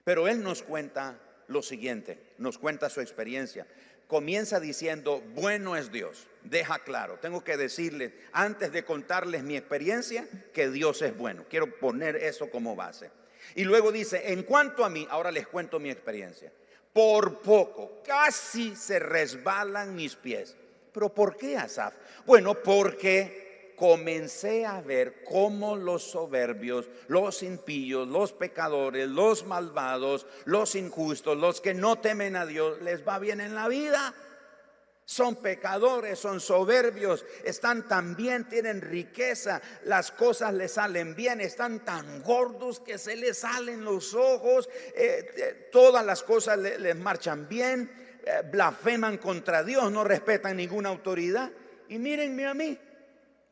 Pero 0.03 0.27
él 0.27 0.43
nos 0.43 0.61
cuenta 0.61 1.19
lo 1.47 1.61
siguiente, 1.61 2.33
nos 2.37 2.57
cuenta 2.57 2.89
su 2.89 3.01
experiencia 3.01 3.65
comienza 4.07 4.59
diciendo, 4.59 5.21
bueno 5.33 5.75
es 5.75 5.91
Dios. 5.91 6.27
Deja 6.43 6.79
claro, 6.79 7.17
tengo 7.19 7.43
que 7.43 7.57
decirles, 7.57 8.13
antes 8.31 8.71
de 8.71 8.85
contarles 8.85 9.43
mi 9.43 9.57
experiencia, 9.57 10.27
que 10.53 10.69
Dios 10.69 11.01
es 11.01 11.17
bueno. 11.17 11.45
Quiero 11.49 11.79
poner 11.79 12.15
eso 12.15 12.49
como 12.49 12.75
base. 12.75 13.09
Y 13.55 13.63
luego 13.63 13.91
dice, 13.91 14.31
en 14.31 14.43
cuanto 14.43 14.85
a 14.85 14.89
mí, 14.89 15.07
ahora 15.09 15.31
les 15.31 15.47
cuento 15.47 15.79
mi 15.79 15.89
experiencia. 15.89 16.51
Por 16.93 17.41
poco, 17.41 18.01
casi 18.05 18.75
se 18.75 18.99
resbalan 18.99 19.95
mis 19.95 20.15
pies. 20.15 20.55
¿Pero 20.93 21.13
por 21.13 21.35
qué, 21.35 21.57
Asaf? 21.57 21.93
Bueno, 22.25 22.55
porque 22.55 23.44
comencé 23.75 24.65
a 24.65 24.81
ver 24.81 25.23
cómo 25.23 25.75
los 25.75 26.03
soberbios, 26.03 26.89
los 27.07 27.43
impíos, 27.43 28.07
los 28.07 28.33
pecadores, 28.33 29.07
los 29.07 29.45
malvados, 29.45 30.25
los 30.45 30.75
injustos, 30.75 31.37
los 31.37 31.61
que 31.61 31.73
no 31.73 31.97
temen 31.97 32.35
a 32.35 32.45
Dios, 32.45 32.81
les 32.81 33.07
va 33.07 33.19
bien 33.19 33.41
en 33.41 33.55
la 33.55 33.67
vida. 33.67 34.13
Son 35.07 35.35
pecadores, 35.35 36.17
son 36.17 36.39
soberbios, 36.39 37.25
están 37.43 37.87
tan 37.87 38.15
bien, 38.15 38.49
tienen 38.49 38.81
riqueza, 38.81 39.61
las 39.83 40.11
cosas 40.11 40.51
les 40.55 40.71
salen 40.71 41.15
bien, 41.15 41.41
están 41.41 41.85
tan 41.85 42.23
gordos 42.23 42.79
que 42.79 42.97
se 42.97 43.15
les 43.15 43.37
salen 43.37 43.85
los 43.85 44.15
ojos, 44.15 44.67
eh, 44.95 45.31
eh, 45.37 45.69
todas 45.71 46.03
las 46.03 46.23
cosas 46.23 46.57
les, 46.57 46.95
marchan 46.95 47.47
bien, 47.47 48.19
eh, 48.25 48.41
blasfeman 48.51 49.19
contra 49.19 49.63
Dios, 49.63 49.91
no 49.91 50.03
respetan 50.03 50.57
ninguna 50.57 50.89
autoridad. 50.89 51.51
Y 51.87 51.99
mírenme 51.99 52.47
a 52.47 52.55
mí, 52.55 52.75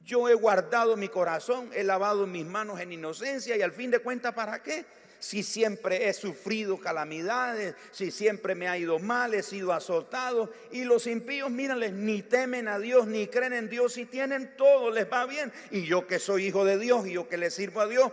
yo 0.04 0.28
he 0.28 0.34
guardado 0.34 0.98
mi 0.98 1.08
corazón, 1.08 1.70
he 1.74 1.84
lavado 1.84 2.28
mis 2.28 2.46
manos 2.46 2.80
en 2.80 2.92
inocencia 2.92 3.56
y 3.56 3.62
al 3.62 3.72
fin 3.72 3.90
de 3.90 4.00
cuentas, 4.00 4.34
¿para 4.34 4.62
qué? 4.62 4.86
Si 5.20 5.42
siempre 5.42 6.10
he 6.10 6.14
sufrido 6.14 6.78
calamidades, 6.78 7.76
si 7.92 8.12
siempre 8.12 8.56
me 8.56 8.68
ha 8.68 8.78
ido 8.78 9.00
mal, 9.00 9.34
he 9.34 9.42
sido 9.42 9.72
azotado. 9.72 10.52
Y 10.72 10.84
los 10.84 11.08
impíos, 11.08 11.50
mírenles, 11.50 11.94
ni 11.94 12.22
temen 12.22 12.68
a 12.68 12.78
Dios, 12.78 13.08
ni 13.08 13.28
creen 13.28 13.54
en 13.54 13.70
Dios, 13.70 13.98
y 13.98 14.06
tienen 14.06 14.58
todo, 14.58 14.92
les 14.92 15.10
va 15.10 15.26
bien. 15.26 15.54
Y 15.72 15.86
yo 15.86 16.06
que 16.06 16.20
soy 16.20 16.48
hijo 16.48 16.66
de 16.66 16.78
Dios 16.78 17.08
y 17.08 17.14
yo 17.14 17.30
que 17.30 17.38
le 17.38 17.50
sirvo 17.50 17.80
a 17.80 17.88
Dios, 17.88 18.12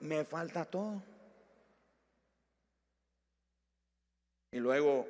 me 0.00 0.24
falta 0.24 0.64
todo. 0.64 1.02
Y 4.50 4.60
luego 4.60 5.06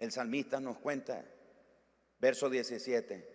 el 0.00 0.10
salmista 0.10 0.58
nos 0.58 0.78
cuenta, 0.78 1.24
verso 2.18 2.50
17 2.50 3.33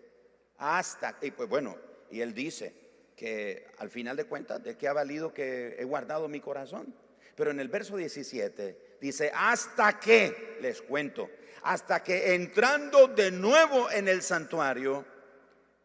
hasta, 0.59 1.17
y 1.21 1.31
pues 1.31 1.49
bueno, 1.49 1.77
y 2.11 2.21
él 2.21 2.33
dice 2.33 2.73
que 3.15 3.67
al 3.79 3.89
final 3.89 4.15
de 4.15 4.25
cuentas, 4.25 4.63
¿de 4.63 4.77
qué 4.77 4.87
ha 4.87 4.93
valido 4.93 5.33
que 5.33 5.75
he 5.79 5.83
guardado 5.83 6.27
mi 6.27 6.39
corazón? 6.39 6.93
Pero 7.35 7.51
en 7.51 7.59
el 7.59 7.69
verso 7.69 7.95
17 7.95 8.97
dice, 8.99 9.31
hasta 9.33 9.99
que, 9.99 10.57
les 10.61 10.81
cuento, 10.81 11.29
hasta 11.63 12.03
que 12.03 12.35
entrando 12.35 13.07
de 13.07 13.31
nuevo 13.31 13.89
en 13.89 14.07
el 14.07 14.21
santuario, 14.21 15.05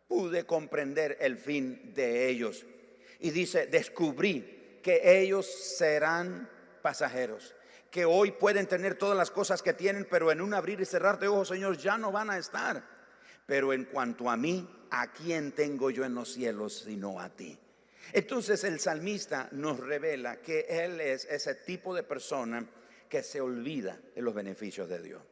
pude 0.09 0.45
comprender 0.45 1.17
el 1.21 1.37
fin 1.39 1.95
de 1.95 2.29
ellos. 2.29 2.67
Y 3.21 3.31
dice, 3.31 3.67
descubrí 3.67 4.81
que 4.83 5.21
ellos 5.21 5.47
serán 5.47 6.51
pasajeros, 6.83 7.55
que 7.91 8.05
hoy 8.05 8.33
pueden 8.33 8.67
tener 8.67 8.97
todas 8.97 9.17
las 9.17 9.31
cosas 9.31 9.63
que 9.63 9.73
tienen, 9.73 10.07
pero 10.11 10.31
en 10.31 10.41
un 10.41 10.53
abrir 10.55 10.81
y 10.81 10.85
cerrar 10.85 11.19
de 11.19 11.29
ojos, 11.29 11.49
Señor, 11.49 11.79
ya 11.79 11.97
no 11.97 12.13
van 12.13 12.31
a 12.31 12.39
estar. 12.39 12.94
Pero 13.47 13.73
en 13.73 13.85
cuanto 13.85 14.31
a 14.31 14.37
mí, 14.37 14.69
¿a 14.91 15.13
quién 15.13 15.53
tengo 15.53 15.91
yo 15.91 16.05
en 16.05 16.15
los 16.15 16.33
cielos 16.33 16.85
sino 16.87 17.21
a 17.21 17.29
ti? 17.29 17.59
Entonces 18.13 18.65
el 18.65 18.81
salmista 18.81 19.49
nos 19.53 19.81
revela 19.81 20.37
que 20.37 20.67
él 20.69 21.01
es 21.01 21.25
ese 21.27 21.55
tipo 21.55 21.95
de 21.95 22.03
persona 22.03 22.67
que 23.09 23.23
se 23.23 23.41
olvida 23.41 23.99
de 24.15 24.23
los 24.23 24.35
beneficios 24.35 24.89
de 24.89 25.03
Dios. 25.03 25.23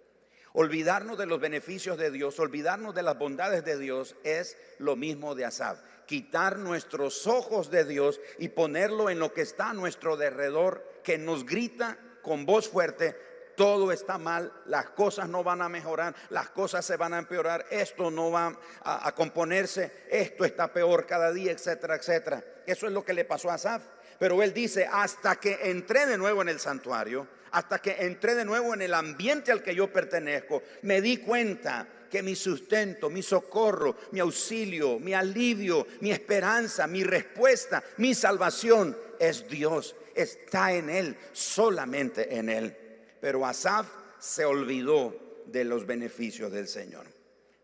Olvidarnos 0.55 1.17
de 1.17 1.27
los 1.27 1.41
beneficios 1.41 1.97
de 1.97 2.11
Dios, 2.11 2.39
olvidarnos 2.39 2.95
de 2.95 3.03
las 3.03 3.19
bondades 3.19 3.65
de 3.65 3.79
Dios 3.79 4.17
es 4.23 4.59
lo 4.79 4.97
mismo 4.97 5.35
de 5.35 5.47
Asaf. 5.47 5.81
Quitar 6.07 6.59
nuestros 6.59 7.27
ojos 7.27 7.71
de 7.71 7.85
Dios 7.85 8.21
y 8.39 8.49
ponerlo 8.49 9.09
en 9.09 9.19
lo 9.19 9.33
que 9.33 9.41
está 9.41 9.71
a 9.71 9.75
nuestro 9.75 10.19
derredor, 10.19 10.87
que 11.03 11.17
nos 11.17 11.47
grita 11.47 11.99
con 12.23 12.45
voz 12.45 12.69
fuerte, 12.69 13.17
todo 13.57 13.93
está 13.93 14.19
mal, 14.19 14.53
las 14.67 14.91
cosas 14.91 15.29
no 15.29 15.45
van 15.45 15.63
a 15.63 15.69
mejorar, 15.69 16.15
las 16.31 16.51
cosas 16.51 16.85
se 16.85 16.97
van 16.97 17.15
a 17.15 17.19
empeorar, 17.19 17.67
esto 17.71 18.11
no 18.11 18.31
va 18.31 18.59
a, 18.83 19.13
componerse, 19.15 20.05
esto 20.11 20.45
está 20.45 20.73
peor 20.73 21.07
cada 21.07 21.33
día, 21.33 21.53
etcétera, 21.53 21.97
etcétera. 21.97 22.45
Eso 22.67 22.87
es 22.87 22.93
lo 22.93 23.05
que 23.05 23.13
le 23.13 23.25
pasó 23.25 23.51
a 23.51 23.55
Asaf. 23.55 23.83
Pero 24.19 24.43
él 24.43 24.53
dice, 24.53 24.89
hasta 24.91 25.37
que 25.37 25.59
entré 25.63 26.07
de 26.07 26.17
nuevo 26.17 26.43
en 26.43 26.49
el 26.49 26.61
santuario, 26.61 27.27
hasta 27.51 27.81
que 27.81 27.97
entré 28.01 28.35
de 28.35 28.45
nuevo 28.45 28.73
en 28.73 28.83
el 28.83 28.95
ambiente 28.95 29.53
al 29.53 29.63
que 29.63 29.75
yo 29.75 29.93
pertenezco, 29.93 30.63
me 30.83 31.01
di 31.01 31.19
cuenta 31.19 31.87
que 32.11 32.23
mi 32.23 32.37
sustento, 32.37 33.09
mi 33.09 33.23
socorro, 33.23 33.97
mi 34.11 34.21
auxilio, 34.21 34.99
mi 34.99 35.15
alivio, 35.15 35.87
mi 36.01 36.13
esperanza, 36.13 36.87
mi 36.87 37.05
respuesta, 37.05 37.83
mi 37.97 38.15
salvación 38.15 38.97
es 39.19 39.49
Dios. 39.49 39.97
Está 40.15 40.75
en 40.75 40.91
Él, 40.91 41.17
solamente 41.33 42.37
en 42.37 42.51
Él. 42.51 42.77
Pero 43.23 43.47
Asaf 43.47 43.87
se 44.19 44.45
olvidó 44.45 45.15
de 45.47 45.65
los 45.65 45.87
beneficios 45.87 46.51
del 46.51 46.67
Señor. 46.67 47.07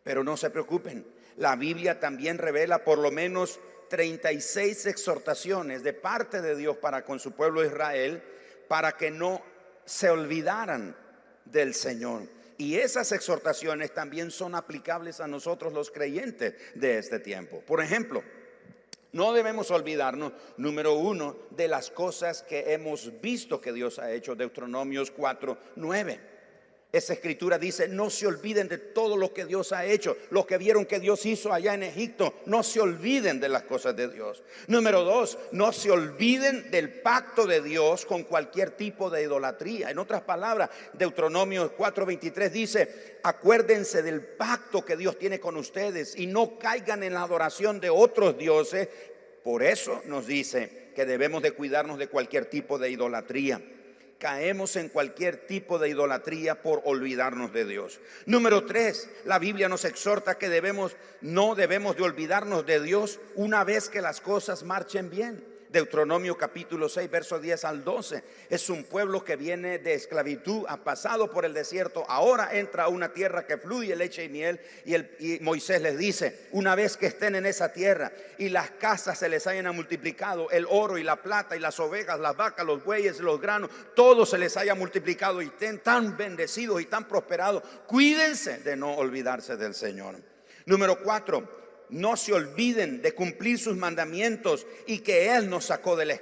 Pero 0.04 0.22
no 0.22 0.36
se 0.36 0.50
preocupen, 0.50 1.04
la 1.36 1.56
Biblia 1.56 1.98
también 1.98 2.38
revela 2.38 2.84
por 2.84 2.98
lo 2.98 3.10
menos 3.10 3.58
36 3.90 4.86
exhortaciones 4.86 5.82
de 5.82 5.94
parte 5.94 6.42
de 6.42 6.54
Dios 6.54 6.76
para 6.76 7.04
con 7.04 7.18
su 7.18 7.32
pueblo 7.32 7.64
Israel 7.64 8.22
para 8.68 8.92
que 8.92 9.10
no 9.10 9.42
se 9.84 10.08
olvidaran 10.10 10.96
del 11.44 11.74
Señor. 11.74 12.22
Y 12.56 12.76
esas 12.76 13.10
exhortaciones 13.10 13.92
también 13.92 14.30
son 14.30 14.54
aplicables 14.54 15.18
a 15.18 15.26
nosotros 15.26 15.72
los 15.72 15.90
creyentes 15.90 16.54
de 16.76 16.98
este 16.98 17.18
tiempo. 17.18 17.64
Por 17.66 17.82
ejemplo, 17.82 18.22
no 19.12 19.32
debemos 19.32 19.70
olvidarnos, 19.70 20.32
número 20.56 20.94
uno, 20.94 21.36
de 21.50 21.68
las 21.68 21.90
cosas 21.90 22.42
que 22.42 22.72
hemos 22.72 23.20
visto 23.20 23.60
que 23.60 23.72
Dios 23.72 23.98
ha 23.98 24.12
hecho, 24.12 24.34
Deuteronomios 24.34 25.10
4, 25.10 25.58
9. 25.76 26.37
Esa 26.90 27.12
escritura 27.12 27.58
dice, 27.58 27.86
no 27.86 28.08
se 28.08 28.26
olviden 28.26 28.66
de 28.66 28.78
todo 28.78 29.14
lo 29.18 29.34
que 29.34 29.44
Dios 29.44 29.72
ha 29.72 29.84
hecho, 29.84 30.16
lo 30.30 30.46
que 30.46 30.56
vieron 30.56 30.86
que 30.86 30.98
Dios 30.98 31.26
hizo 31.26 31.52
allá 31.52 31.74
en 31.74 31.82
Egipto, 31.82 32.36
no 32.46 32.62
se 32.62 32.80
olviden 32.80 33.40
de 33.40 33.50
las 33.50 33.64
cosas 33.64 33.94
de 33.94 34.08
Dios. 34.08 34.42
Número 34.68 35.04
dos, 35.04 35.38
no 35.52 35.70
se 35.70 35.90
olviden 35.90 36.70
del 36.70 36.88
pacto 37.02 37.46
de 37.46 37.60
Dios 37.60 38.06
con 38.06 38.22
cualquier 38.22 38.70
tipo 38.70 39.10
de 39.10 39.22
idolatría. 39.22 39.90
En 39.90 39.98
otras 39.98 40.22
palabras, 40.22 40.70
Deuteronomio 40.94 41.76
4:23 41.76 42.48
dice, 42.50 43.18
acuérdense 43.22 44.02
del 44.02 44.22
pacto 44.22 44.82
que 44.82 44.96
Dios 44.96 45.18
tiene 45.18 45.38
con 45.38 45.58
ustedes 45.58 46.16
y 46.16 46.26
no 46.26 46.58
caigan 46.58 47.02
en 47.02 47.12
la 47.12 47.22
adoración 47.22 47.80
de 47.80 47.90
otros 47.90 48.38
dioses. 48.38 48.88
Por 49.44 49.62
eso 49.62 50.00
nos 50.06 50.26
dice 50.26 50.88
que 50.96 51.04
debemos 51.04 51.42
de 51.42 51.52
cuidarnos 51.52 51.98
de 51.98 52.08
cualquier 52.08 52.46
tipo 52.46 52.78
de 52.78 52.90
idolatría 52.90 53.60
caemos 54.18 54.76
en 54.76 54.88
cualquier 54.88 55.46
tipo 55.46 55.78
de 55.78 55.88
idolatría 55.88 56.62
por 56.62 56.82
olvidarnos 56.84 57.52
de 57.52 57.64
Dios. 57.64 58.00
Número 58.26 58.64
tres, 58.66 59.08
la 59.24 59.38
Biblia 59.38 59.68
nos 59.68 59.84
exhorta 59.84 60.38
que 60.38 60.48
debemos, 60.48 60.96
no 61.20 61.54
debemos 61.54 61.96
de 61.96 62.02
olvidarnos 62.02 62.66
de 62.66 62.80
Dios 62.80 63.20
una 63.36 63.64
vez 63.64 63.88
que 63.88 64.02
las 64.02 64.20
cosas 64.20 64.64
marchen 64.64 65.10
bien. 65.10 65.57
Deuteronomio 65.70 66.36
capítulo 66.36 66.88
6, 66.88 67.10
verso 67.10 67.38
10 67.38 67.64
al 67.64 67.84
12. 67.84 68.22
Es 68.48 68.70
un 68.70 68.84
pueblo 68.84 69.24
que 69.24 69.36
viene 69.36 69.78
de 69.78 69.94
esclavitud, 69.94 70.64
ha 70.68 70.78
pasado 70.78 71.30
por 71.30 71.44
el 71.44 71.52
desierto, 71.52 72.04
ahora 72.08 72.50
entra 72.52 72.84
a 72.84 72.88
una 72.88 73.12
tierra 73.12 73.46
que 73.46 73.58
fluye 73.58 73.94
leche 73.94 74.24
y 74.24 74.28
miel. 74.28 74.60
Y, 74.84 74.94
el, 74.94 75.38
Moisés 75.42 75.82
les 75.82 75.98
dice, 75.98 76.48
una 76.52 76.74
vez 76.74 76.96
que 76.96 77.06
estén 77.06 77.34
en 77.34 77.46
esa 77.46 77.72
tierra 77.72 78.12
y 78.38 78.48
las 78.48 78.70
casas 78.72 79.18
se 79.18 79.28
les 79.28 79.46
hayan 79.46 79.74
multiplicado, 79.74 80.50
el 80.50 80.66
oro 80.68 80.98
y 80.98 81.02
la 81.02 81.16
plata 81.16 81.56
y 81.56 81.60
las 81.60 81.78
ovejas, 81.80 82.18
las 82.18 82.36
vacas, 82.36 82.64
los 82.64 82.82
bueyes, 82.84 83.20
los 83.20 83.40
granos, 83.40 83.70
todo 83.94 84.24
se 84.24 84.38
les 84.38 84.56
haya 84.56 84.74
multiplicado 84.74 85.42
y 85.42 85.46
estén 85.46 85.80
tan 85.80 86.16
bendecidos 86.16 86.80
y 86.80 86.86
tan 86.86 87.06
prosperados, 87.06 87.62
cuídense 87.86 88.58
de 88.58 88.76
no 88.76 88.94
olvidarse 88.94 89.56
del 89.56 89.74
Señor. 89.74 90.16
Número 90.66 90.98
cuatro, 91.02 91.67
no 91.90 92.16
se 92.16 92.32
olviden 92.32 93.00
de 93.02 93.12
cumplir 93.12 93.58
sus 93.58 93.76
mandamientos 93.76 94.66
y 94.86 94.98
que 94.98 95.34
Él 95.34 95.48
nos 95.48 95.66
sacó 95.66 95.96
de 95.96 96.06
la 96.06 96.14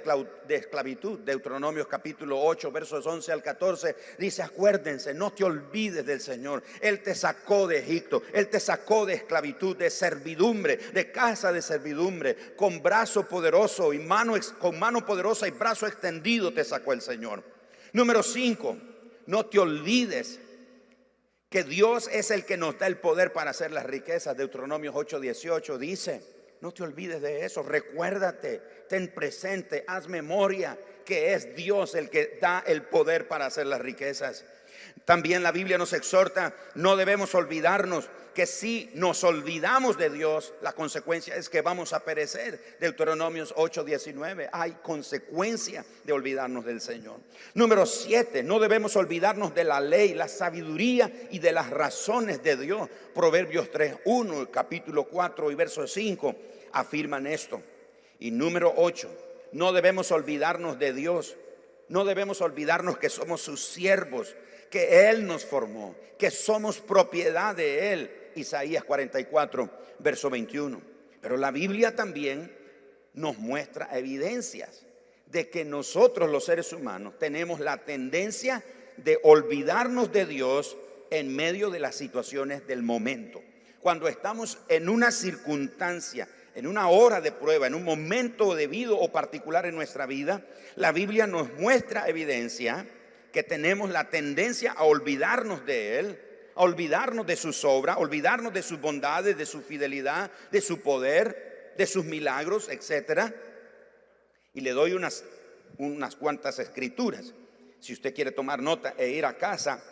esclavitud. 0.49 1.19
Deuteronomios 1.19 1.87
capítulo 1.87 2.41
8, 2.41 2.71
versos 2.71 3.05
11 3.05 3.31
al 3.31 3.43
14, 3.43 3.95
dice, 4.17 4.41
acuérdense, 4.41 5.13
no 5.13 5.31
te 5.31 5.43
olvides 5.43 6.05
del 6.05 6.21
Señor. 6.21 6.63
Él 6.81 7.01
te 7.01 7.15
sacó 7.15 7.67
de 7.67 7.79
Egipto, 7.79 8.23
Él 8.33 8.47
te 8.49 8.59
sacó 8.59 9.05
de 9.05 9.15
esclavitud, 9.15 9.75
de 9.75 9.89
servidumbre, 9.89 10.77
de 10.77 11.11
casa 11.11 11.51
de 11.51 11.61
servidumbre, 11.61 12.35
con 12.55 12.81
brazo 12.81 13.27
poderoso 13.27 13.93
y 13.93 13.99
mano, 13.99 14.35
con 14.59 14.79
mano 14.79 15.05
poderosa 15.05 15.47
y 15.47 15.51
brazo 15.51 15.87
extendido 15.87 16.53
te 16.53 16.63
sacó 16.63 16.93
el 16.93 17.01
Señor. 17.01 17.43
Número 17.93 18.23
5, 18.23 18.77
no 19.27 19.45
te 19.45 19.59
olvides 19.59 20.39
que 21.49 21.63
Dios 21.63 22.09
es 22.11 22.31
el 22.31 22.45
que 22.45 22.57
nos 22.57 22.77
da 22.77 22.87
el 22.87 22.97
poder 22.97 23.31
para 23.33 23.51
hacer 23.51 23.71
las 23.71 23.85
riquezas. 23.85 24.35
Deuteronomio 24.35 24.93
8:18 24.93 25.77
dice, 25.77 26.21
no 26.61 26.73
te 26.73 26.83
olvides 26.83 27.21
de 27.21 27.45
eso, 27.45 27.63
recuérdate, 27.63 28.61
ten 28.89 29.13
presente, 29.13 29.83
haz 29.87 30.07
memoria 30.07 30.77
que 31.05 31.33
es 31.33 31.55
Dios 31.55 31.95
el 31.95 32.09
que 32.09 32.37
da 32.41 32.63
el 32.67 32.83
poder 32.83 33.27
para 33.27 33.45
hacer 33.45 33.65
las 33.67 33.79
riquezas. 33.79 34.43
También 35.05 35.43
la 35.43 35.51
Biblia 35.51 35.77
nos 35.77 35.93
exhorta, 35.93 36.53
no 36.75 36.97
debemos 36.97 37.33
olvidarnos 37.33 38.09
que 38.37 38.45
si 38.45 38.91
nos 38.93 39.23
olvidamos 39.23 39.97
de 39.97 40.11
Dios, 40.11 40.53
la 40.61 40.73
consecuencia 40.73 41.35
es 41.35 41.49
que 41.49 41.63
vamos 41.63 41.91
a 41.93 42.01
perecer. 42.01 42.77
Deuteronomios 42.79 43.51
8:19, 43.55 44.47
hay 44.51 44.73
consecuencia 44.83 45.83
de 46.03 46.13
olvidarnos 46.13 46.63
del 46.63 46.79
Señor. 46.79 47.19
Número 47.55 47.87
7, 47.87 48.43
no 48.43 48.59
debemos 48.59 48.95
olvidarnos 48.95 49.55
de 49.55 49.63
la 49.63 49.81
ley, 49.81 50.13
la 50.13 50.27
sabiduría 50.27 51.11
y 51.31 51.39
de 51.39 51.51
las 51.51 51.71
razones 51.71 52.43
de 52.43 52.57
Dios. 52.57 52.87
Proverbios 53.15 53.71
3:1, 53.71 54.51
capítulo 54.51 55.05
4 55.05 55.49
y 55.49 55.55
verso 55.55 55.87
5 55.87 56.35
afirman 56.73 57.25
esto. 57.25 57.63
Y 58.19 58.29
número 58.29 58.71
8, 58.77 59.09
no 59.53 59.73
debemos 59.73 60.11
olvidarnos 60.11 60.77
de 60.77 60.93
Dios. 60.93 61.35
No 61.89 62.05
debemos 62.05 62.41
olvidarnos 62.41 62.99
que 62.99 63.09
somos 63.09 63.41
sus 63.41 63.65
siervos 63.65 64.35
que 64.69 65.09
Él 65.09 65.25
nos 65.25 65.45
formó, 65.45 65.95
que 66.17 66.31
somos 66.31 66.79
propiedad 66.79 67.55
de 67.55 67.93
Él. 67.93 68.11
Isaías 68.35 68.83
44, 68.83 69.69
verso 69.99 70.29
21. 70.29 70.81
Pero 71.21 71.37
la 71.37 71.51
Biblia 71.51 71.95
también 71.95 72.51
nos 73.13 73.37
muestra 73.37 73.89
evidencias 73.97 74.85
de 75.25 75.49
que 75.49 75.65
nosotros 75.65 76.29
los 76.29 76.45
seres 76.45 76.71
humanos 76.71 77.17
tenemos 77.19 77.59
la 77.59 77.77
tendencia 77.77 78.63
de 78.97 79.19
olvidarnos 79.23 80.11
de 80.11 80.25
Dios 80.25 80.77
en 81.09 81.35
medio 81.35 81.69
de 81.69 81.79
las 81.79 81.95
situaciones 81.95 82.65
del 82.67 82.83
momento. 82.83 83.41
Cuando 83.81 84.07
estamos 84.07 84.57
en 84.69 84.89
una 84.89 85.11
circunstancia, 85.11 86.27
en 86.55 86.67
una 86.67 86.89
hora 86.89 87.21
de 87.21 87.31
prueba, 87.31 87.67
en 87.67 87.75
un 87.75 87.83
momento 87.83 88.55
debido 88.55 88.97
o 88.97 89.11
particular 89.11 89.65
en 89.65 89.75
nuestra 89.75 90.05
vida, 90.05 90.45
la 90.75 90.91
Biblia 90.91 91.27
nos 91.27 91.53
muestra 91.53 92.07
evidencia 92.07 92.87
que 93.37 93.43
tenemos 93.43 93.91
la 93.91 94.09
tendencia 94.09 94.71
a 94.71 94.83
olvidarnos 94.83 95.63
de 95.63 95.99
Él, 95.99 96.19
a 96.55 96.63
olvidarnos 96.63 97.27
de 97.27 97.35
sus 97.35 97.63
obras, 97.65 97.97
olvidarnos 97.99 98.51
de 98.51 98.63
sus 98.63 98.81
bondades, 98.81 99.37
de 99.37 99.45
su 99.45 99.61
fidelidad, 99.61 100.31
de 100.51 100.59
su 100.59 100.81
poder, 100.81 101.75
de 101.77 101.85
sus 101.85 102.03
milagros, 102.03 102.67
etc. 102.67 103.31
Y 104.55 104.61
le 104.61 104.71
doy 104.71 104.93
unas, 104.93 105.23
unas 105.77 106.15
cuantas 106.15 106.57
escrituras. 106.57 107.35
Si 107.79 107.93
usted 107.93 108.11
quiere 108.15 108.31
tomar 108.31 108.59
nota 108.59 108.95
e 108.97 109.09
ir 109.09 109.23
a 109.23 109.37
casa 109.37 109.83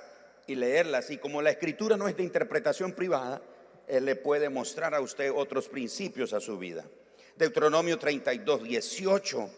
y 0.48 0.56
leerlas, 0.56 1.12
y 1.12 1.18
como 1.18 1.40
la 1.44 1.52
escritura 1.52 1.98
no 1.98 2.08
es 2.08 2.18
de 2.18 2.24
interpretación 2.24 2.94
privada, 2.94 3.44
Él 3.88 4.06
le 4.06 4.16
puede 4.16 4.50
mostrar 4.50 4.96
a 4.96 5.02
usted 5.02 5.32
otros 5.32 5.70
principios 5.70 6.34
a 6.34 6.40
su 6.40 6.58
vida. 6.58 6.84
Deuteronomio 7.36 8.00
32, 8.00 8.64
18, 8.64 9.50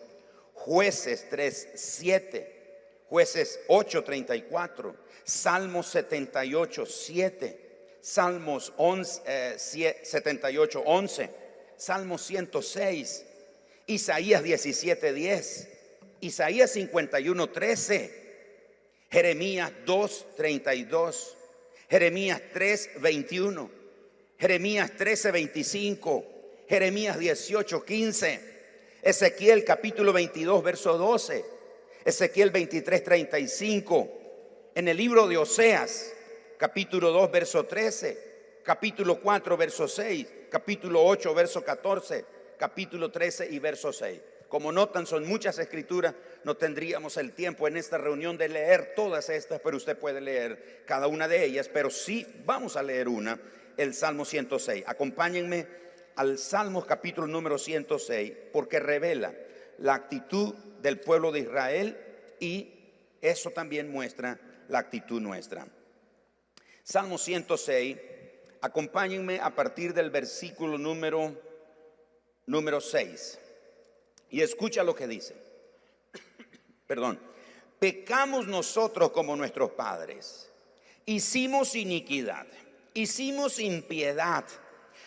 jueces 0.55 1.29
3, 1.29 1.69
7, 1.73 2.56
jueces 3.09 3.59
8, 3.67 4.03
34, 4.03 4.95
Salmos 5.23 5.87
78, 5.87 6.85
7, 6.85 7.67
Salmos 8.01 8.73
11, 8.77 9.57
78, 9.57 10.83
11, 10.85 11.29
Salmos 11.77 12.21
106, 12.21 13.25
Isaías 13.87 14.43
17, 14.43 15.13
10, 15.13 15.67
Isaías 16.21 16.71
51, 16.71 17.47
13, 17.47 18.27
Jeremías 19.09 19.71
2, 19.85 20.25
32, 20.35 21.37
Jeremías 21.89 22.41
3, 22.53 22.89
21, 23.01 23.71
Jeremías 24.39 24.91
13, 24.97 25.31
25, 25.31 26.25
Jeremías 26.67 27.17
18, 27.17 27.83
15, 27.85 28.39
Ezequiel 29.01 29.63
capítulo 29.63 30.11
22, 30.11 30.63
verso 30.63 30.97
12, 30.97 31.56
Ezequiel 32.07 32.51
23, 32.51 33.03
35, 33.03 34.09
en 34.75 34.87
el 34.87 34.95
libro 34.95 35.27
de 35.27 35.35
Oseas, 35.35 36.13
capítulo 36.55 37.11
2, 37.11 37.29
verso 37.29 37.65
13, 37.65 38.61
capítulo 38.63 39.19
4, 39.19 39.57
verso 39.57 39.89
6, 39.89 40.27
capítulo 40.49 41.03
8, 41.03 41.33
verso 41.33 41.65
14, 41.65 42.23
capítulo 42.57 43.11
13 43.11 43.49
y 43.51 43.59
verso 43.59 43.91
6. 43.91 44.21
Como 44.47 44.71
notan, 44.71 45.05
son 45.05 45.27
muchas 45.27 45.59
escrituras. 45.59 46.15
No 46.45 46.55
tendríamos 46.55 47.17
el 47.17 47.33
tiempo 47.33 47.67
en 47.67 47.75
esta 47.75 47.97
reunión 47.97 48.37
de 48.37 48.47
leer 48.47 48.93
todas 48.95 49.27
estas, 49.27 49.59
pero 49.59 49.75
usted 49.75 49.97
puede 49.97 50.21
leer 50.21 50.83
cada 50.85 51.07
una 51.07 51.27
de 51.27 51.43
ellas. 51.43 51.67
Pero 51.67 51.89
sí 51.89 52.25
vamos 52.45 52.77
a 52.77 52.83
leer 52.83 53.09
una, 53.09 53.37
el 53.75 53.93
Salmo 53.93 54.23
106. 54.23 54.85
Acompáñenme 54.87 55.67
al 56.15 56.37
Salmo 56.37 56.85
capítulo 56.85 57.27
número 57.27 57.57
106, 57.57 58.31
porque 58.53 58.79
revela 58.79 59.33
la 59.79 59.95
actitud 59.95 60.55
del 60.81 60.99
pueblo 60.99 61.31
de 61.31 61.39
Israel 61.39 61.97
y 62.39 62.73
eso 63.21 63.51
también 63.51 63.91
muestra 63.91 64.39
la 64.69 64.79
actitud 64.79 65.21
nuestra. 65.21 65.67
Salmo 66.83 67.17
106, 67.17 67.97
acompáñenme 68.61 69.39
a 69.39 69.53
partir 69.53 69.93
del 69.93 70.09
versículo 70.09 70.77
número, 70.77 71.35
número 72.45 72.79
6. 72.79 73.39
Y 74.29 74.41
escucha 74.41 74.83
lo 74.83 74.95
que 74.95 75.07
dice. 75.07 75.35
Perdón. 76.87 77.19
Pecamos 77.79 78.47
nosotros 78.47 79.11
como 79.11 79.35
nuestros 79.35 79.71
padres. 79.71 80.49
Hicimos 81.05 81.75
iniquidad. 81.75 82.47
Hicimos 82.93 83.59
impiedad. 83.59 84.45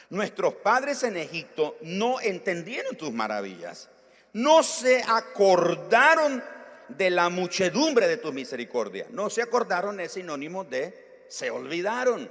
Nuestros 0.08 0.54
padres 0.54 1.02
en 1.02 1.16
Egipto 1.16 1.76
no 1.82 2.20
entendieron 2.20 2.96
tus 2.96 3.12
maravillas. 3.12 3.88
No 4.32 4.62
se 4.62 5.02
acordaron 5.06 6.42
de 6.88 7.10
la 7.10 7.28
muchedumbre 7.28 8.08
de 8.08 8.16
tu 8.16 8.32
misericordia. 8.32 9.06
No 9.10 9.30
se 9.30 9.42
acordaron 9.42 10.00
es 10.00 10.12
sinónimo 10.12 10.64
de 10.64 11.24
se 11.28 11.50
olvidaron, 11.50 12.30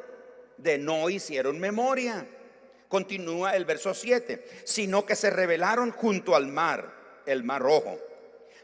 de 0.57 0.77
no 0.77 1.09
hicieron 1.09 1.59
memoria 1.59 2.27
continúa 2.89 3.55
el 3.55 3.63
verso 3.63 3.93
7, 3.93 4.43
sino 4.65 5.05
que 5.05 5.15
se 5.15 5.29
rebelaron 5.29 5.91
junto 5.91 6.35
al 6.35 6.47
mar, 6.47 7.21
el 7.25 7.43
mar 7.43 7.61
rojo. 7.61 7.97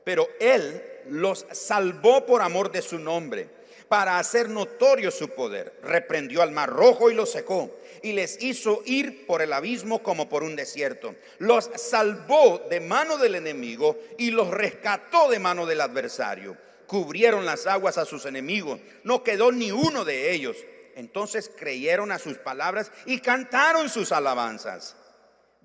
Pero 0.03 0.27
Él 0.39 0.83
los 1.09 1.45
salvó 1.51 2.25
por 2.25 2.41
amor 2.41 2.71
de 2.71 2.81
su 2.81 2.99
nombre, 2.99 3.47
para 3.87 4.19
hacer 4.19 4.49
notorio 4.49 5.11
su 5.11 5.29
poder. 5.29 5.79
Reprendió 5.83 6.41
al 6.41 6.51
mar 6.51 6.69
rojo 6.69 7.09
y 7.09 7.13
lo 7.13 7.25
secó, 7.25 7.79
y 8.01 8.13
les 8.13 8.41
hizo 8.41 8.81
ir 8.85 9.25
por 9.25 9.41
el 9.41 9.53
abismo 9.53 10.01
como 10.03 10.29
por 10.29 10.43
un 10.43 10.55
desierto. 10.55 11.15
Los 11.39 11.69
salvó 11.75 12.59
de 12.69 12.79
mano 12.79 13.17
del 13.17 13.35
enemigo 13.35 13.97
y 14.17 14.31
los 14.31 14.49
rescató 14.49 15.29
de 15.29 15.39
mano 15.39 15.65
del 15.65 15.81
adversario. 15.81 16.57
Cubrieron 16.87 17.45
las 17.45 17.65
aguas 17.67 17.97
a 17.97 18.05
sus 18.05 18.25
enemigos, 18.25 18.79
no 19.03 19.23
quedó 19.23 19.51
ni 19.51 19.71
uno 19.71 20.05
de 20.05 20.33
ellos 20.33 20.57
entonces 20.95 21.51
creyeron 21.55 22.11
a 22.11 22.19
sus 22.19 22.37
palabras 22.37 22.91
y 23.05 23.19
cantaron 23.19 23.89
sus 23.89 24.11
alabanzas. 24.11 24.95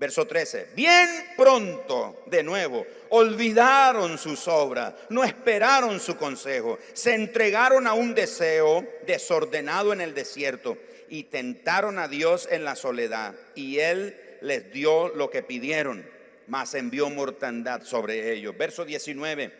Verso 0.00 0.26
13, 0.26 0.68
bien 0.74 1.06
pronto, 1.36 2.22
de 2.24 2.42
nuevo, 2.42 2.86
olvidaron 3.10 4.16
sus 4.16 4.48
obras, 4.48 4.94
no 5.10 5.22
esperaron 5.22 6.00
su 6.00 6.16
consejo, 6.16 6.78
se 6.94 7.14
entregaron 7.14 7.86
a 7.86 7.92
un 7.92 8.14
deseo 8.14 8.82
desordenado 9.06 9.92
en 9.92 10.00
el 10.00 10.14
desierto 10.14 10.78
y 11.10 11.24
tentaron 11.24 11.98
a 11.98 12.08
Dios 12.08 12.48
en 12.50 12.64
la 12.64 12.76
soledad 12.76 13.34
y 13.54 13.80
Él 13.80 14.18
les 14.40 14.72
dio 14.72 15.10
lo 15.10 15.28
que 15.28 15.42
pidieron, 15.42 16.08
mas 16.48 16.72
envió 16.72 17.10
mortandad 17.10 17.82
sobre 17.82 18.32
ellos. 18.32 18.56
Verso 18.56 18.86
19, 18.86 19.52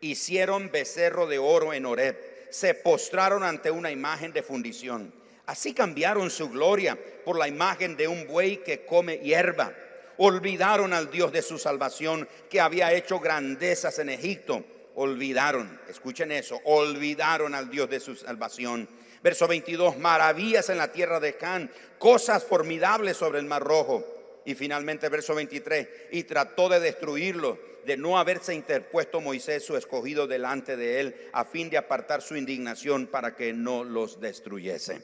hicieron 0.00 0.72
becerro 0.72 1.28
de 1.28 1.38
oro 1.38 1.72
en 1.72 1.86
Horeb 1.86 2.34
se 2.50 2.74
postraron 2.74 3.44
ante 3.44 3.70
una 3.70 3.92
imagen 3.92 4.32
de 4.32 4.42
fundición. 4.42 5.12
Así 5.46 5.74
cambiaron 5.74 6.30
su 6.30 6.48
gloria 6.48 6.98
por 7.24 7.38
la 7.38 7.48
imagen 7.48 7.96
de 7.96 8.08
un 8.08 8.26
buey 8.26 8.56
que 8.58 8.86
come 8.86 9.18
hierba. 9.18 9.74
Olvidaron 10.18 10.92
al 10.92 11.10
Dios 11.10 11.32
de 11.32 11.42
su 11.42 11.58
salvación 11.58 12.28
que 12.48 12.60
había 12.60 12.92
hecho 12.92 13.20
grandezas 13.20 13.98
en 13.98 14.10
Egipto. 14.10 14.64
Olvidaron, 14.96 15.80
escuchen 15.88 16.30
eso, 16.30 16.60
olvidaron 16.64 17.54
al 17.54 17.68
Dios 17.68 17.90
de 17.90 18.00
su 18.00 18.14
salvación. 18.14 18.88
Verso 19.22 19.48
22, 19.48 19.98
maravillas 19.98 20.68
en 20.68 20.78
la 20.78 20.92
tierra 20.92 21.18
de 21.18 21.36
Can, 21.36 21.70
cosas 21.98 22.44
formidables 22.44 23.16
sobre 23.16 23.38
el 23.38 23.46
mar 23.46 23.62
rojo. 23.62 24.04
Y 24.44 24.54
finalmente 24.54 25.08
verso 25.08 25.34
23, 25.34 25.88
y 26.12 26.24
trató 26.24 26.68
de 26.68 26.78
destruirlo 26.78 27.58
de 27.86 27.96
no 27.96 28.18
haberse 28.18 28.54
interpuesto 28.54 29.20
Moisés 29.20 29.64
su 29.64 29.76
escogido 29.76 30.26
delante 30.26 30.76
de 30.76 31.00
él 31.00 31.16
a 31.32 31.44
fin 31.44 31.70
de 31.70 31.78
apartar 31.78 32.22
su 32.22 32.36
indignación 32.36 33.06
para 33.06 33.34
que 33.34 33.52
no 33.52 33.84
los 33.84 34.20
destruyese. 34.20 35.02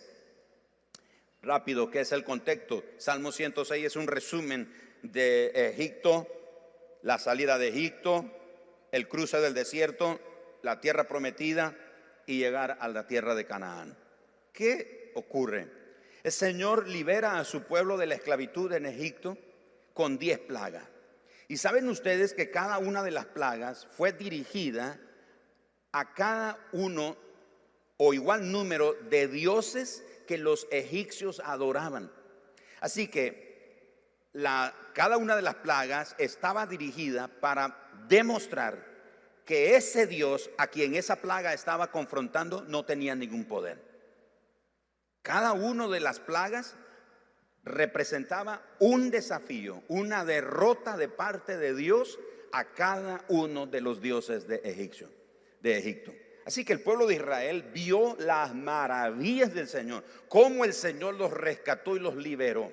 Rápido, 1.43 1.91
¿qué 1.91 2.01
es 2.01 2.13
el 2.13 2.23
contexto? 2.23 2.85
Salmo 2.99 3.33
106 3.33 3.87
es 3.87 3.97
un 3.97 4.07
resumen 4.07 4.71
de 5.03 5.53
Egipto, 5.69 6.27
la 7.03 7.19
salida 7.19 7.59
de 7.59 7.69
Egipto, 7.69 8.31
el 8.93 9.09
cruce 9.09 9.39
del 9.41 9.55
desierto, 9.55 10.21
la 10.63 10.81
tierra 10.81 11.09
prometida 11.09 11.77
y 12.27 12.39
llegar 12.39 12.79
a 12.81 12.89
la 12.89 13.07
tierra 13.07 13.35
de 13.35 13.47
Canaán. 13.47 13.97
¿Qué 14.53 15.13
ocurre? 15.15 15.69
El 16.23 16.33
Señor 16.33 16.87
libera 16.87 17.39
a 17.39 17.45
su 17.45 17.63
pueblo 17.63 17.97
de 17.97 18.07
la 18.07 18.15
esclavitud 18.15 18.73
en 18.73 18.87
Egipto 18.87 19.39
con 19.95 20.19
diez 20.19 20.39
plagas. 20.39 20.85
Y 21.49 21.57
saben 21.57 21.89
ustedes 21.89 22.35
que 22.35 22.51
cada 22.51 22.79
una 22.79 23.03
de 23.03 23.11
las 23.11 23.27
plagas 23.27 23.89
fue 23.97 24.13
dirigida 24.13 25.01
a 25.93 26.15
cada 26.15 26.59
uno 26.73 27.17
o 27.97 28.15
igual 28.15 28.53
número 28.53 28.95
de 29.11 29.27
dioses 29.29 30.05
que 30.27 30.39
los 30.39 30.69
egipcios 30.71 31.41
adoraban. 31.45 32.13
Así 32.81 33.09
que 33.09 33.50
cada 34.93 35.17
una 35.17 35.37
de 35.37 35.43
las 35.43 35.57
plagas 35.57 36.15
estaba 36.19 36.67
dirigida 36.67 37.29
para 37.29 37.77
demostrar 38.09 38.91
que 39.45 39.75
ese 39.77 40.07
Dios 40.07 40.51
a 40.59 40.69
quien 40.69 40.95
esa 40.95 41.17
plaga 41.17 41.53
estaba 41.53 41.91
confrontando 41.91 42.63
no 42.63 42.85
tenía 42.85 43.15
ningún 43.15 43.45
poder. 43.45 43.83
Cada 45.23 45.53
una 45.53 45.89
de 45.89 46.01
las 46.01 46.21
plagas 46.21 46.77
representaba 47.65 48.63
un 48.79 49.11
desafío, 49.11 49.83
una 49.89 50.25
derrota 50.25 50.97
de 50.97 51.09
parte 51.09 51.59
de 51.59 51.75
Dios 51.75 52.19
a 52.53 52.65
cada 52.65 53.25
uno 53.29 53.67
de 53.67 53.81
los 53.81 54.01
dioses 54.01 54.47
de 54.47 54.61
Egipto. 54.65 55.11
De 55.61 55.77
Egipto. 55.77 56.13
Así 56.47 56.65
que 56.65 56.73
el 56.73 56.81
pueblo 56.81 57.07
de 57.07 57.15
Israel 57.15 57.71
vio 57.73 58.17
las 58.19 58.55
maravillas 58.55 59.53
del 59.53 59.69
Señor, 59.69 60.05
cómo 60.29 60.65
el 60.65 60.73
Señor 60.73 61.15
los 61.15 61.33
rescató 61.33 61.97
y 61.97 62.01
los 62.01 62.17
liberó. 62.17 62.73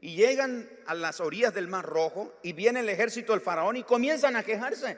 Y 0.00 0.14
llegan 0.14 0.68
a 0.86 0.94
las 0.94 1.20
orillas 1.20 1.52
del 1.52 1.66
Mar 1.66 1.84
Rojo 1.84 2.34
y 2.42 2.52
viene 2.52 2.80
el 2.80 2.88
ejército 2.88 3.32
del 3.32 3.40
faraón 3.40 3.76
y 3.76 3.82
comienzan 3.82 4.36
a 4.36 4.44
quejarse. 4.44 4.96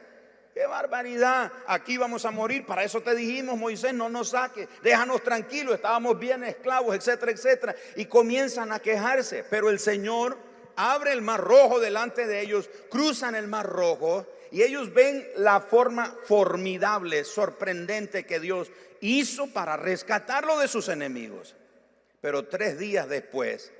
¡Qué 0.53 0.67
barbaridad! 0.67 1.51
Aquí 1.67 1.97
vamos 1.97 2.25
a 2.25 2.31
morir. 2.31 2.67
Para 2.67 2.85
eso 2.85 3.01
te 3.01 3.15
dijimos, 3.15 3.57
Moisés, 3.57 3.95
no 3.95 4.09
nos 4.09 4.31
saques. 4.31 4.69
Déjanos 4.83 5.23
tranquilos. 5.23 5.77
Estábamos 5.77 6.19
bien 6.19 6.45
esclavos, 6.45 6.95
etcétera, 6.95 7.33
etcétera. 7.33 7.77
Y 7.97 8.07
comienzan 8.07 8.73
a 8.73 8.81
quejarse. 8.81 9.45
Pero 9.49 9.71
el 9.71 9.79
Señor 9.79 10.37
abre 10.77 11.13
el 11.13 11.23
mar 11.23 11.41
rojo 11.41 11.81
delante 11.81 12.27
de 12.27 12.41
ellos. 12.41 12.69
Cruzan 12.91 13.37
el 13.37 13.47
mar 13.47 13.67
rojo. 13.67 14.27
Y 14.51 14.63
ellos 14.63 14.93
ven 14.93 15.27
la 15.37 15.61
forma 15.61 16.17
formidable, 16.25 17.25
sorprendente 17.25 18.27
que 18.27 18.41
Dios 18.41 18.71
hizo 19.01 19.47
para 19.47 19.77
rescatarlo 19.77 20.59
de 20.59 20.69
sus 20.69 20.89
enemigos. 20.89 21.55
Pero 22.21 22.49
tres 22.49 22.79
días 22.79 23.09
después 23.09 23.73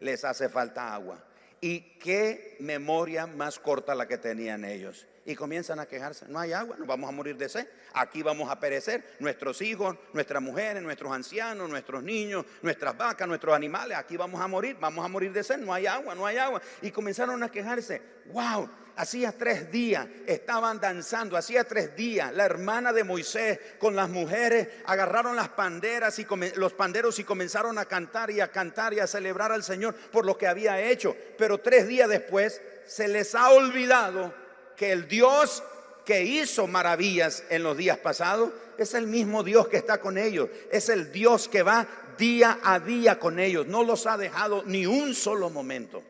les 0.00 0.24
hace 0.24 0.48
falta 0.48 0.94
agua. 0.94 1.24
Y 1.60 1.98
qué 1.98 2.56
memoria 2.60 3.26
más 3.26 3.58
corta 3.58 3.94
la 3.94 4.06
que 4.06 4.18
tenían 4.18 4.64
ellos 4.64 5.06
y 5.28 5.34
comienzan 5.34 5.78
a 5.78 5.84
quejarse. 5.86 6.26
No 6.26 6.38
hay 6.38 6.54
agua, 6.54 6.76
nos 6.78 6.86
vamos 6.86 7.06
a 7.06 7.12
morir 7.12 7.36
de 7.36 7.50
sed. 7.50 7.68
Aquí 7.92 8.22
vamos 8.22 8.48
a 8.50 8.58
perecer. 8.58 9.16
Nuestros 9.18 9.60
hijos, 9.60 9.94
nuestras 10.14 10.42
mujeres, 10.42 10.82
nuestros 10.82 11.12
ancianos, 11.12 11.68
nuestros 11.68 12.02
niños, 12.02 12.46
nuestras 12.62 12.96
vacas, 12.96 13.28
nuestros 13.28 13.54
animales. 13.54 13.98
Aquí 13.98 14.16
vamos 14.16 14.40
a 14.40 14.46
morir, 14.46 14.78
vamos 14.80 15.04
a 15.04 15.08
morir 15.08 15.30
de 15.30 15.44
sed. 15.44 15.58
No 15.58 15.74
hay 15.74 15.86
agua, 15.86 16.14
no 16.14 16.24
hay 16.24 16.38
agua. 16.38 16.62
Y 16.80 16.90
comenzaron 16.90 17.42
a 17.42 17.50
quejarse. 17.50 18.00
¡Wow! 18.32 18.70
Hacía 18.98 19.30
tres 19.30 19.70
días 19.70 20.08
estaban 20.26 20.80
danzando, 20.80 21.36
hacía 21.36 21.62
tres 21.62 21.94
días 21.94 22.34
la 22.34 22.44
hermana 22.44 22.92
de 22.92 23.04
Moisés 23.04 23.60
con 23.78 23.94
las 23.94 24.08
mujeres 24.08 24.66
agarraron 24.86 25.36
las 25.36 25.50
panderas 25.50 26.18
y 26.18 26.26
los 26.56 26.72
panderos 26.72 27.16
y 27.20 27.22
comenzaron 27.22 27.78
a 27.78 27.84
cantar 27.84 28.28
y 28.32 28.40
a 28.40 28.50
cantar 28.50 28.92
y 28.94 28.98
a 28.98 29.06
celebrar 29.06 29.52
al 29.52 29.62
Señor 29.62 29.94
por 29.94 30.26
lo 30.26 30.36
que 30.36 30.48
había 30.48 30.80
hecho. 30.80 31.14
Pero 31.38 31.58
tres 31.58 31.86
días 31.86 32.08
después 32.08 32.60
se 32.88 33.06
les 33.06 33.36
ha 33.36 33.50
olvidado 33.50 34.34
que 34.76 34.90
el 34.90 35.06
Dios 35.06 35.62
que 36.04 36.24
hizo 36.24 36.66
maravillas 36.66 37.44
en 37.50 37.62
los 37.62 37.76
días 37.76 37.98
pasados 37.98 38.50
es 38.78 38.94
el 38.94 39.06
mismo 39.06 39.44
Dios 39.44 39.68
que 39.68 39.76
está 39.76 40.00
con 40.00 40.18
ellos, 40.18 40.48
es 40.72 40.88
el 40.88 41.12
Dios 41.12 41.46
que 41.46 41.62
va 41.62 41.86
día 42.18 42.58
a 42.64 42.80
día 42.80 43.20
con 43.20 43.38
ellos, 43.38 43.68
no 43.68 43.84
los 43.84 44.08
ha 44.08 44.16
dejado 44.16 44.64
ni 44.66 44.86
un 44.86 45.14
solo 45.14 45.50
momento. 45.50 46.02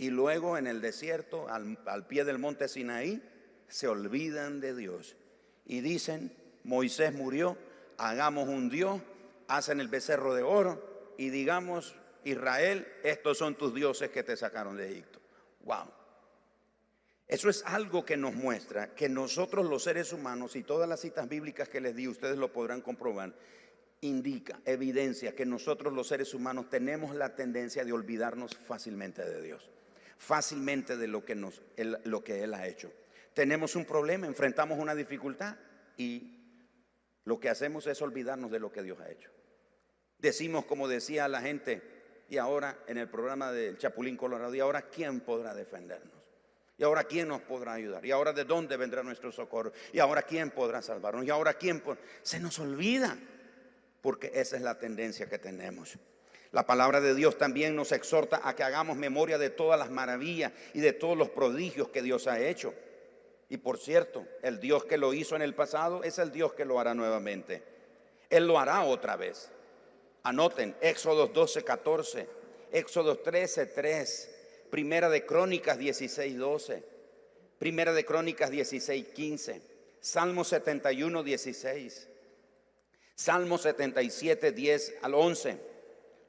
Y 0.00 0.08
luego 0.08 0.56
en 0.56 0.66
el 0.66 0.80
desierto, 0.80 1.46
al, 1.50 2.06
pie 2.06 2.24
del 2.24 2.38
monte 2.38 2.68
Sinaí, 2.68 3.22
se 3.68 3.86
olvidan 3.86 4.58
de 4.58 4.74
Dios. 4.74 5.14
Y 5.66 5.82
dicen, 5.82 6.34
Moisés 6.64 7.12
murió, 7.12 7.58
hagamos 7.98 8.48
un 8.48 8.70
Dios, 8.70 9.02
hacen 9.46 9.78
el 9.78 9.88
becerro 9.88 10.32
de 10.32 10.42
oro 10.42 11.12
y 11.18 11.28
digamos, 11.28 11.94
Israel, 12.24 12.88
estos 13.04 13.36
son 13.36 13.56
tus 13.56 13.74
dioses 13.74 14.08
que 14.08 14.22
te 14.22 14.38
sacaron 14.38 14.78
de 14.78 14.90
Egipto. 14.90 15.20
Wow. 15.64 15.92
Eso 17.28 17.50
es 17.50 17.62
algo 17.66 18.02
que 18.02 18.16
nos 18.16 18.34
muestra 18.34 18.94
que 18.94 19.10
nosotros 19.10 19.66
los 19.66 19.82
seres 19.82 20.14
humanos 20.14 20.56
y 20.56 20.62
todas 20.62 20.88
las 20.88 21.00
citas 21.00 21.28
bíblicas 21.28 21.68
que 21.68 21.82
les 21.82 21.94
di, 21.94 22.08
ustedes 22.08 22.38
lo 22.38 22.50
podrán 22.54 22.80
comprobar, 22.80 23.34
indica, 24.00 24.60
evidencia 24.64 25.34
que 25.36 25.44
nosotros 25.44 25.92
los 25.92 26.08
seres 26.08 26.32
humanos 26.32 26.70
tenemos 26.70 27.14
la 27.14 27.36
tendencia 27.36 27.84
de 27.84 27.92
olvidarnos 27.92 28.56
fácilmente 28.56 29.22
de 29.26 29.42
Dios 29.42 29.70
fácilmente 30.20 30.98
de 30.98 31.08
lo 31.08 31.24
que, 31.24 31.34
nos, 31.34 31.62
lo 32.04 32.22
que 32.22 32.44
Él 32.44 32.52
ha 32.52 32.68
hecho. 32.68 32.92
Tenemos 33.32 33.74
un 33.74 33.86
problema, 33.86 34.26
enfrentamos 34.26 34.78
una 34.78 34.94
dificultad 34.94 35.56
y 35.96 36.36
lo 37.24 37.40
que 37.40 37.48
hacemos 37.48 37.86
es 37.86 38.02
olvidarnos 38.02 38.50
de 38.50 38.60
lo 38.60 38.70
que 38.70 38.82
Dios 38.82 39.00
ha 39.00 39.10
hecho. 39.10 39.30
Decimos, 40.18 40.66
como 40.66 40.88
decía 40.88 41.26
la 41.26 41.40
gente, 41.40 41.82
y 42.28 42.36
ahora 42.36 42.78
en 42.86 42.98
el 42.98 43.08
programa 43.08 43.50
del 43.50 43.78
Chapulín 43.78 44.18
Colorado, 44.18 44.54
y 44.54 44.60
ahora 44.60 44.82
quién 44.82 45.20
podrá 45.20 45.54
defendernos. 45.54 46.20
Y 46.76 46.82
ahora 46.82 47.04
quién 47.04 47.28
nos 47.28 47.40
podrá 47.40 47.72
ayudar. 47.74 48.04
Y 48.04 48.10
ahora 48.10 48.32
de 48.32 48.44
dónde 48.44 48.76
vendrá 48.76 49.02
nuestro 49.02 49.32
socorro. 49.32 49.72
Y 49.92 49.98
ahora 49.98 50.22
quién 50.22 50.50
podrá 50.50 50.80
salvarnos. 50.80 51.26
Y 51.26 51.30
ahora 51.30 51.52
quién. 51.52 51.82
Se 52.22 52.40
nos 52.40 52.58
olvida. 52.58 53.18
Porque 54.00 54.32
esa 54.34 54.56
es 54.56 54.62
la 54.62 54.78
tendencia 54.78 55.28
que 55.28 55.38
tenemos. 55.38 55.98
La 56.52 56.66
palabra 56.66 57.00
de 57.00 57.14
Dios 57.14 57.38
también 57.38 57.76
nos 57.76 57.92
exhorta 57.92 58.40
a 58.42 58.56
que 58.56 58.64
hagamos 58.64 58.96
memoria 58.96 59.38
de 59.38 59.50
todas 59.50 59.78
las 59.78 59.90
maravillas 59.90 60.52
y 60.74 60.80
de 60.80 60.92
todos 60.92 61.16
los 61.16 61.30
prodigios 61.30 61.88
que 61.90 62.02
Dios 62.02 62.26
ha 62.26 62.40
hecho. 62.40 62.74
Y 63.48 63.58
por 63.58 63.78
cierto, 63.78 64.26
el 64.42 64.58
Dios 64.58 64.84
que 64.84 64.98
lo 64.98 65.14
hizo 65.14 65.36
en 65.36 65.42
el 65.42 65.54
pasado 65.54 66.02
es 66.02 66.18
el 66.18 66.32
Dios 66.32 66.52
que 66.54 66.64
lo 66.64 66.80
hará 66.80 66.94
nuevamente. 66.94 67.62
Él 68.28 68.46
lo 68.46 68.58
hará 68.58 68.82
otra 68.82 69.16
vez. 69.16 69.50
Anoten 70.24 70.76
Éxodo 70.80 71.28
12, 71.28 71.62
14, 71.64 72.28
Éxodo 72.72 73.18
13, 73.18 73.66
3, 73.66 74.30
Primera 74.70 75.08
de 75.08 75.24
Crónicas 75.24 75.78
16, 75.78 76.36
12, 76.36 76.84
Primera 77.58 77.92
de 77.92 78.04
Crónicas 78.04 78.50
16, 78.50 79.08
15, 79.08 79.62
Salmo 80.00 80.44
71, 80.44 81.22
16, 81.22 82.08
Salmo 83.14 83.58
77, 83.58 84.52
10 84.52 84.94
al 85.02 85.14
11. 85.14 85.69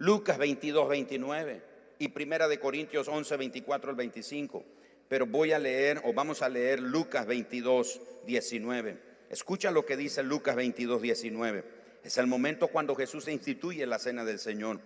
Lucas 0.02 0.40
22, 0.40 0.90
29 0.90 1.62
y 2.00 2.08
Primera 2.08 2.48
de 2.48 2.60
Corintios 2.60 3.08
11, 3.08 3.38
24 3.38 3.92
al 3.92 3.96
25. 3.96 4.66
Pero 5.08 5.28
voy 5.28 5.52
a 5.52 5.60
leer 5.60 6.02
o 6.04 6.12
vamos 6.12 6.42
a 6.42 6.50
leer 6.50 6.80
Lucas 6.80 7.28
22, 7.28 8.02
19. 8.26 8.98
Escucha 9.30 9.70
lo 9.70 9.86
que 9.86 9.96
dice 9.96 10.24
Lucas 10.24 10.56
22, 10.56 11.04
19. 11.04 11.64
Es 12.04 12.18
el 12.18 12.26
momento 12.26 12.70
cuando 12.70 12.96
Jesús 12.96 13.28
instituye 13.28 13.86
la 13.86 14.00
cena 14.00 14.26
del 14.26 14.40
Señor. 14.40 14.80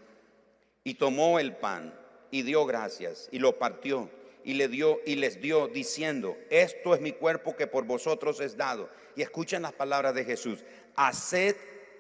Y 0.84 0.96
tomó 0.96 1.40
el 1.40 1.56
pan 1.56 1.98
y 2.30 2.42
dio 2.42 2.66
gracias 2.66 3.30
y 3.32 3.40
lo 3.40 3.58
partió 3.58 4.10
y 4.44 4.56
le 4.56 4.68
dio 4.68 5.00
y 5.06 5.16
les 5.16 5.40
dio 5.40 5.70
diciendo, 5.70 6.36
esto 6.50 6.94
es 6.94 7.00
mi 7.00 7.14
cuerpo 7.14 7.56
que 7.56 7.68
por 7.68 7.86
vosotros 7.86 8.42
es 8.42 8.58
dado. 8.58 8.90
Y 9.16 9.22
escuchen 9.22 9.62
las 9.62 9.72
palabras 9.72 10.14
de 10.14 10.26
Jesús, 10.26 10.66
haced 10.98 11.56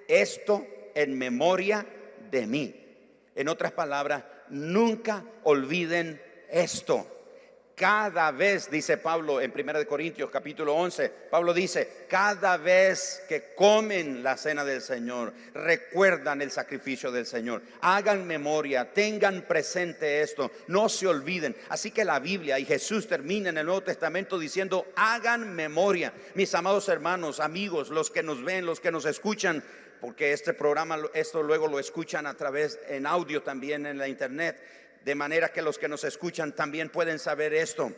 esto 0.09 0.67
en 0.95 1.17
memoria 1.17 1.87
de 2.29 2.45
mí. 2.45 2.81
En 3.35 3.49
otras 3.49 3.73
palabras, 3.73 4.23
nunca 4.49 5.23
olviden 5.43 6.21
esto. 6.49 7.11
Cada 7.75 8.31
vez, 8.31 8.71
dice 8.71 8.97
Pablo 8.97 9.41
en 9.41 9.51
1 9.51 9.85
Corintios 9.85 10.29
capítulo 10.29 10.73
11, 10.75 11.09
Pablo 11.29 11.53
dice, 11.53 12.05
cada 12.07 12.55
vez 12.55 13.21
que 13.27 13.53
comen 13.53 14.23
la 14.23 14.37
cena 14.37 14.63
del 14.63 14.81
Señor, 14.81 15.33
recuerdan 15.53 16.41
el 16.41 16.51
sacrificio 16.51 17.11
del 17.11 17.25
Señor, 17.25 17.61
hagan 17.81 18.25
memoria, 18.25 18.93
tengan 18.93 19.41
presente 19.41 20.21
esto, 20.21 20.51
no 20.67 20.87
se 20.87 21.05
olviden. 21.05 21.53
Así 21.67 21.91
que 21.91 22.05
la 22.05 22.19
Biblia 22.19 22.57
y 22.59 22.65
Jesús 22.65 23.09
termina 23.09 23.49
en 23.49 23.57
el 23.57 23.65
Nuevo 23.65 23.83
Testamento 23.83 24.39
diciendo, 24.39 24.87
hagan 24.95 25.53
memoria. 25.53 26.13
Mis 26.33 26.55
amados 26.55 26.87
hermanos, 26.87 27.41
amigos, 27.41 27.89
los 27.89 28.09
que 28.09 28.23
nos 28.23 28.41
ven, 28.41 28.65
los 28.65 28.79
que 28.79 28.91
nos 28.91 29.03
escuchan, 29.03 29.61
porque 30.05 30.33
este 30.33 30.53
programa, 30.53 30.99
esto 31.15 31.41
luego 31.41 31.67
lo 31.67 31.79
escuchan 31.79 32.27
a 32.27 32.35
través 32.35 32.77
en 32.89 33.07
audio 33.07 33.41
también 33.41 33.87
en 33.87 33.97
la 33.97 34.07
internet, 34.07 34.61
de 35.03 35.15
manera 35.15 35.51
que 35.51 35.63
los 35.63 35.79
que 35.79 35.87
nos 35.87 36.03
escuchan 36.03 36.53
también 36.53 36.89
pueden 36.89 37.17
saber 37.17 37.55
esto 37.55 37.91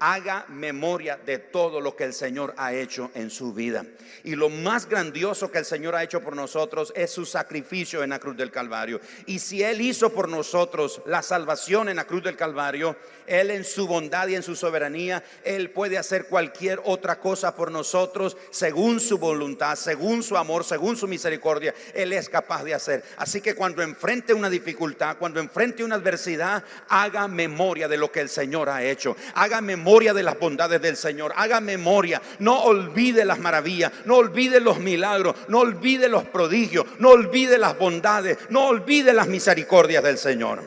haga 0.00 0.46
memoria 0.48 1.18
de 1.24 1.38
todo 1.38 1.78
lo 1.78 1.94
que 1.94 2.04
el 2.04 2.14
Señor 2.14 2.54
ha 2.56 2.72
hecho 2.72 3.10
en 3.14 3.28
su 3.30 3.52
vida. 3.52 3.84
Y 4.24 4.34
lo 4.34 4.48
más 4.48 4.88
grandioso 4.88 5.50
que 5.50 5.58
el 5.58 5.66
Señor 5.66 5.94
ha 5.94 6.02
hecho 6.02 6.22
por 6.22 6.34
nosotros 6.34 6.90
es 6.96 7.10
su 7.10 7.26
sacrificio 7.26 8.02
en 8.02 8.10
la 8.10 8.18
cruz 8.18 8.34
del 8.36 8.50
Calvario. 8.50 9.00
Y 9.26 9.38
si 9.38 9.62
Él 9.62 9.82
hizo 9.82 10.10
por 10.10 10.28
nosotros 10.28 11.02
la 11.04 11.22
salvación 11.22 11.90
en 11.90 11.96
la 11.96 12.06
cruz 12.06 12.22
del 12.22 12.34
Calvario, 12.34 12.96
Él 13.26 13.50
en 13.50 13.62
su 13.62 13.86
bondad 13.86 14.26
y 14.28 14.36
en 14.36 14.42
su 14.42 14.56
soberanía, 14.56 15.22
Él 15.44 15.70
puede 15.70 15.98
hacer 15.98 16.26
cualquier 16.26 16.80
otra 16.84 17.20
cosa 17.20 17.54
por 17.54 17.70
nosotros 17.70 18.38
según 18.50 19.00
su 19.00 19.18
voluntad, 19.18 19.76
según 19.76 20.22
su 20.22 20.38
amor, 20.38 20.64
según 20.64 20.96
su 20.96 21.06
misericordia. 21.08 21.74
Él 21.92 22.14
es 22.14 22.30
capaz 22.30 22.64
de 22.64 22.72
hacer. 22.72 23.04
Así 23.18 23.42
que 23.42 23.54
cuando 23.54 23.82
enfrente 23.82 24.32
una 24.32 24.48
dificultad, 24.48 25.18
cuando 25.18 25.40
enfrente 25.40 25.84
una 25.84 25.96
adversidad, 25.96 26.64
haga 26.88 27.28
memoria 27.28 27.86
de 27.86 27.98
lo 27.98 28.10
que 28.10 28.20
el 28.20 28.30
Señor 28.30 28.70
ha 28.70 28.82
hecho. 28.82 29.14
Haga 29.34 29.60
memoria 29.60 29.89
de 29.98 30.22
las 30.22 30.38
bondades 30.38 30.80
del 30.80 30.96
Señor. 30.96 31.32
Haga 31.34 31.60
memoria. 31.60 32.22
No 32.38 32.62
olvide 32.62 33.24
las 33.24 33.38
maravillas. 33.38 33.92
No 34.04 34.16
olvide 34.16 34.60
los 34.60 34.78
milagros. 34.78 35.34
No 35.48 35.60
olvide 35.60 36.08
los 36.08 36.24
prodigios. 36.24 36.86
No 36.98 37.10
olvide 37.10 37.58
las 37.58 37.76
bondades. 37.76 38.38
No 38.50 38.68
olvide 38.68 39.12
las 39.12 39.26
misericordias 39.26 40.04
del 40.04 40.16
Señor. 40.16 40.62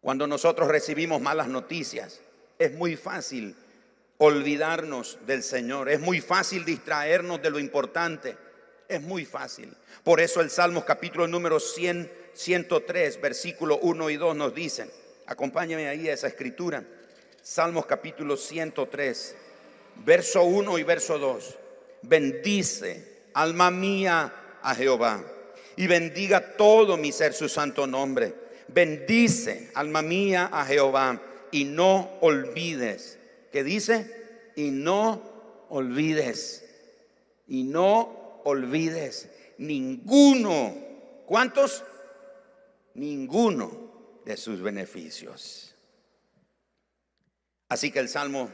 Cuando 0.00 0.26
nosotros 0.26 0.68
recibimos 0.68 1.20
malas 1.20 1.48
noticias, 1.48 2.20
es 2.58 2.72
muy 2.74 2.96
fácil 2.96 3.56
olvidarnos 4.18 5.18
del 5.26 5.42
Señor. 5.42 5.88
Es 5.88 6.00
muy 6.00 6.20
fácil 6.20 6.64
distraernos 6.64 7.42
de 7.42 7.50
lo 7.50 7.58
importante. 7.58 8.36
Es 8.88 9.02
muy 9.02 9.24
fácil. 9.24 9.74
Por 10.04 10.20
eso 10.20 10.40
el 10.40 10.50
Salmos 10.50 10.84
capítulo 10.84 11.26
número 11.26 11.58
100, 11.58 12.10
103, 12.34 13.20
versículo 13.20 13.78
1 13.78 14.10
y 14.10 14.16
2 14.16 14.36
nos 14.36 14.54
dicen, 14.54 14.90
acompáñame 15.26 15.88
ahí 15.88 16.08
a 16.08 16.12
esa 16.12 16.28
escritura. 16.28 16.84
Salmos 17.44 17.84
capítulo 17.84 18.38
103, 18.38 19.36
verso 20.06 20.44
1 20.44 20.78
y 20.78 20.82
verso 20.82 21.18
2. 21.18 21.58
Bendice, 22.00 23.26
alma 23.34 23.70
mía, 23.70 24.32
a 24.62 24.74
Jehová, 24.74 25.22
y 25.76 25.86
bendiga 25.86 26.56
todo 26.56 26.96
mi 26.96 27.12
ser 27.12 27.34
su 27.34 27.50
santo 27.50 27.86
nombre. 27.86 28.34
Bendice, 28.68 29.70
alma 29.74 30.00
mía, 30.00 30.48
a 30.50 30.64
Jehová, 30.64 31.20
y 31.50 31.64
no 31.64 32.16
olvides. 32.22 33.18
¿Qué 33.52 33.62
dice? 33.62 34.50
Y 34.56 34.70
no 34.70 35.66
olvides. 35.68 36.64
Y 37.46 37.64
no 37.64 38.40
olvides 38.44 39.28
ninguno. 39.58 40.74
¿Cuántos? 41.26 41.84
Ninguno 42.94 44.22
de 44.24 44.38
sus 44.38 44.62
beneficios. 44.62 45.73
Así 47.74 47.90
que 47.90 47.98
el 47.98 48.08
Salmo 48.08 48.52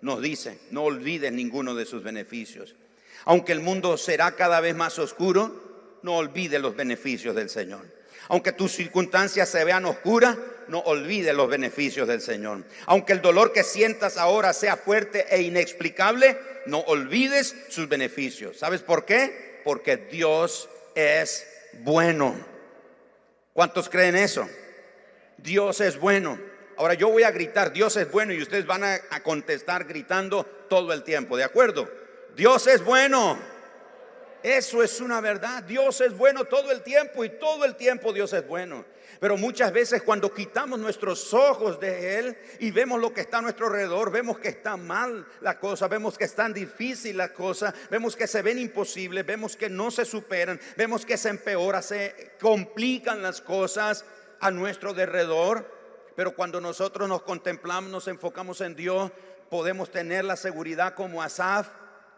nos 0.00 0.22
dice, 0.22 0.60
no 0.70 0.84
olvides 0.84 1.32
ninguno 1.32 1.74
de 1.74 1.84
sus 1.84 2.04
beneficios. 2.04 2.76
Aunque 3.24 3.50
el 3.50 3.58
mundo 3.58 3.98
será 3.98 4.36
cada 4.36 4.60
vez 4.60 4.76
más 4.76 4.96
oscuro, 5.00 5.98
no 6.04 6.18
olvides 6.18 6.60
los 6.60 6.76
beneficios 6.76 7.34
del 7.34 7.50
Señor. 7.50 7.84
Aunque 8.28 8.52
tus 8.52 8.70
circunstancias 8.70 9.48
se 9.48 9.64
vean 9.64 9.86
oscuras, 9.86 10.38
no 10.68 10.78
olvides 10.82 11.34
los 11.34 11.50
beneficios 11.50 12.06
del 12.06 12.20
Señor. 12.20 12.62
Aunque 12.86 13.12
el 13.12 13.20
dolor 13.20 13.52
que 13.52 13.64
sientas 13.64 14.16
ahora 14.16 14.52
sea 14.52 14.76
fuerte 14.76 15.26
e 15.28 15.42
inexplicable, 15.42 16.38
no 16.66 16.78
olvides 16.78 17.56
sus 17.70 17.88
beneficios. 17.88 18.56
¿Sabes 18.56 18.82
por 18.82 19.04
qué? 19.04 19.62
Porque 19.64 19.96
Dios 19.96 20.68
es 20.94 21.44
bueno. 21.80 22.36
¿Cuántos 23.52 23.88
creen 23.88 24.14
eso? 24.14 24.48
Dios 25.38 25.80
es 25.80 25.98
bueno. 25.98 26.49
Ahora 26.80 26.94
yo 26.94 27.10
voy 27.10 27.24
a 27.24 27.30
gritar, 27.30 27.74
Dios 27.74 27.94
es 27.98 28.10
bueno 28.10 28.32
y 28.32 28.40
ustedes 28.40 28.64
van 28.64 28.82
a, 28.82 29.22
contestar 29.22 29.84
gritando 29.84 30.44
todo 30.66 30.94
el 30.94 31.02
tiempo, 31.02 31.36
¿de 31.36 31.44
acuerdo? 31.44 31.86
Dios 32.34 32.66
es 32.68 32.82
bueno. 32.82 33.38
Eso 34.42 34.82
es 34.82 34.98
una 35.02 35.20
verdad. 35.20 35.62
Dios 35.64 36.00
es 36.00 36.16
bueno 36.16 36.46
todo 36.46 36.70
el 36.72 36.80
tiempo 36.80 37.22
y 37.22 37.38
todo 37.38 37.66
el 37.66 37.76
tiempo 37.76 38.14
Dios 38.14 38.32
es 38.32 38.48
bueno. 38.48 38.86
Pero 39.20 39.36
muchas 39.36 39.74
veces 39.74 40.02
cuando 40.02 40.32
quitamos 40.32 40.78
nuestros 40.78 41.34
ojos 41.34 41.78
de 41.78 42.18
Él 42.18 42.38
y 42.60 42.70
vemos 42.70 42.98
lo 42.98 43.12
que 43.12 43.20
está 43.20 43.40
a 43.40 43.42
nuestro 43.42 43.66
alrededor, 43.66 44.10
vemos 44.10 44.38
que 44.38 44.48
está 44.48 44.78
mal 44.78 45.26
la 45.42 45.58
cosa, 45.58 45.86
vemos 45.86 46.16
que 46.16 46.24
es 46.24 46.34
tan 46.34 46.54
difícil 46.54 47.18
la 47.18 47.34
cosa, 47.34 47.74
vemos 47.90 48.16
que 48.16 48.26
se 48.26 48.40
ven 48.40 48.58
imposibles, 48.58 49.26
vemos 49.26 49.54
que 49.54 49.68
no 49.68 49.90
se 49.90 50.06
superan, 50.06 50.58
vemos 50.78 51.04
que 51.04 51.18
se 51.18 51.28
empeora, 51.28 51.82
se 51.82 52.32
complican 52.40 53.20
las 53.20 53.42
cosas 53.42 54.06
a 54.40 54.50
nuestro 54.50 54.92
alrededor. 54.92 55.79
Pero 56.20 56.34
cuando 56.34 56.60
nosotros 56.60 57.08
nos 57.08 57.22
contemplamos, 57.22 57.90
nos 57.90 58.06
enfocamos 58.06 58.60
en 58.60 58.76
Dios, 58.76 59.10
podemos 59.48 59.90
tener 59.90 60.22
la 60.22 60.36
seguridad 60.36 60.92
como 60.92 61.22
Asaf, 61.22 61.70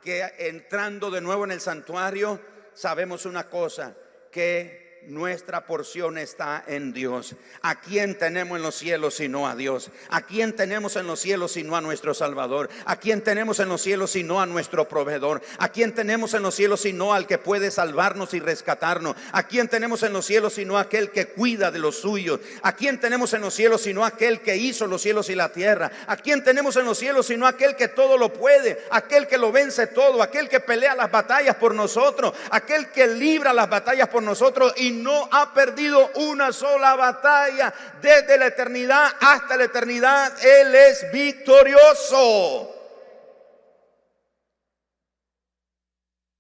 que 0.02 0.28
entrando 0.38 1.08
de 1.08 1.20
nuevo 1.20 1.44
en 1.44 1.52
el 1.52 1.60
santuario, 1.60 2.40
sabemos 2.74 3.26
una 3.26 3.48
cosa, 3.48 3.94
que 4.32 4.81
nuestra 5.06 5.66
porción 5.66 6.16
está 6.16 6.62
en 6.66 6.92
Dios. 6.92 7.34
¿A 7.62 7.80
quién 7.80 8.16
tenemos 8.16 8.56
en 8.56 8.62
los 8.62 8.76
cielos 8.76 9.14
sino 9.14 9.48
a 9.48 9.56
Dios? 9.56 9.90
¿A 10.10 10.22
quién 10.22 10.54
tenemos 10.54 10.96
en 10.96 11.06
los 11.06 11.20
cielos 11.20 11.52
sino 11.52 11.76
a 11.76 11.80
nuestro 11.80 12.14
Salvador? 12.14 12.68
¿A 12.84 12.96
quién 12.96 13.22
tenemos 13.22 13.58
en 13.58 13.68
los 13.68 13.82
cielos 13.82 14.12
sino 14.12 14.40
a 14.40 14.46
nuestro 14.46 14.88
proveedor? 14.88 15.42
¿A 15.58 15.70
quién 15.70 15.92
tenemos 15.92 16.34
en 16.34 16.42
los 16.42 16.54
cielos 16.54 16.82
sino 16.82 17.14
al 17.14 17.26
que 17.26 17.38
puede 17.38 17.70
salvarnos 17.70 18.32
y 18.34 18.40
rescatarnos? 18.40 19.16
¿A 19.32 19.46
quién 19.48 19.68
tenemos 19.68 20.02
en 20.04 20.12
los 20.12 20.24
cielos 20.24 20.54
sino 20.54 20.78
aquel 20.78 21.10
que 21.10 21.26
cuida 21.26 21.70
de 21.70 21.80
los 21.80 21.96
suyos? 21.96 22.40
¿A 22.62 22.76
quién 22.76 23.00
tenemos 23.00 23.32
en 23.32 23.40
los 23.40 23.54
cielos 23.54 23.82
sino 23.82 24.04
aquel 24.04 24.40
que 24.40 24.56
hizo 24.56 24.86
los 24.86 25.02
cielos 25.02 25.28
y 25.30 25.34
la 25.34 25.52
tierra? 25.52 25.90
¿A 26.06 26.16
quién 26.16 26.44
tenemos 26.44 26.76
en 26.76 26.84
los 26.84 26.98
cielos 26.98 27.26
sino 27.26 27.46
aquel 27.46 27.74
que 27.74 27.88
todo 27.88 28.16
lo 28.16 28.32
puede? 28.32 28.78
Aquel 28.90 29.26
que 29.26 29.38
lo 29.38 29.50
vence 29.50 29.88
todo, 29.88 30.22
aquel 30.22 30.48
que 30.48 30.60
pelea 30.60 30.94
las 30.94 31.10
batallas 31.10 31.56
por 31.56 31.74
nosotros, 31.74 32.34
aquel 32.50 32.90
que 32.90 33.08
libra 33.08 33.52
las 33.52 33.68
batallas 33.68 34.08
por 34.08 34.22
nosotros 34.22 34.72
y 34.76 34.91
no 34.92 35.28
ha 35.30 35.52
perdido 35.54 36.10
una 36.16 36.52
sola 36.52 36.94
batalla 36.94 37.72
desde 38.00 38.38
la 38.38 38.46
eternidad 38.46 39.12
hasta 39.20 39.56
la 39.56 39.64
eternidad. 39.64 40.32
Él 40.44 40.74
es 40.74 41.10
victorioso. 41.12 42.72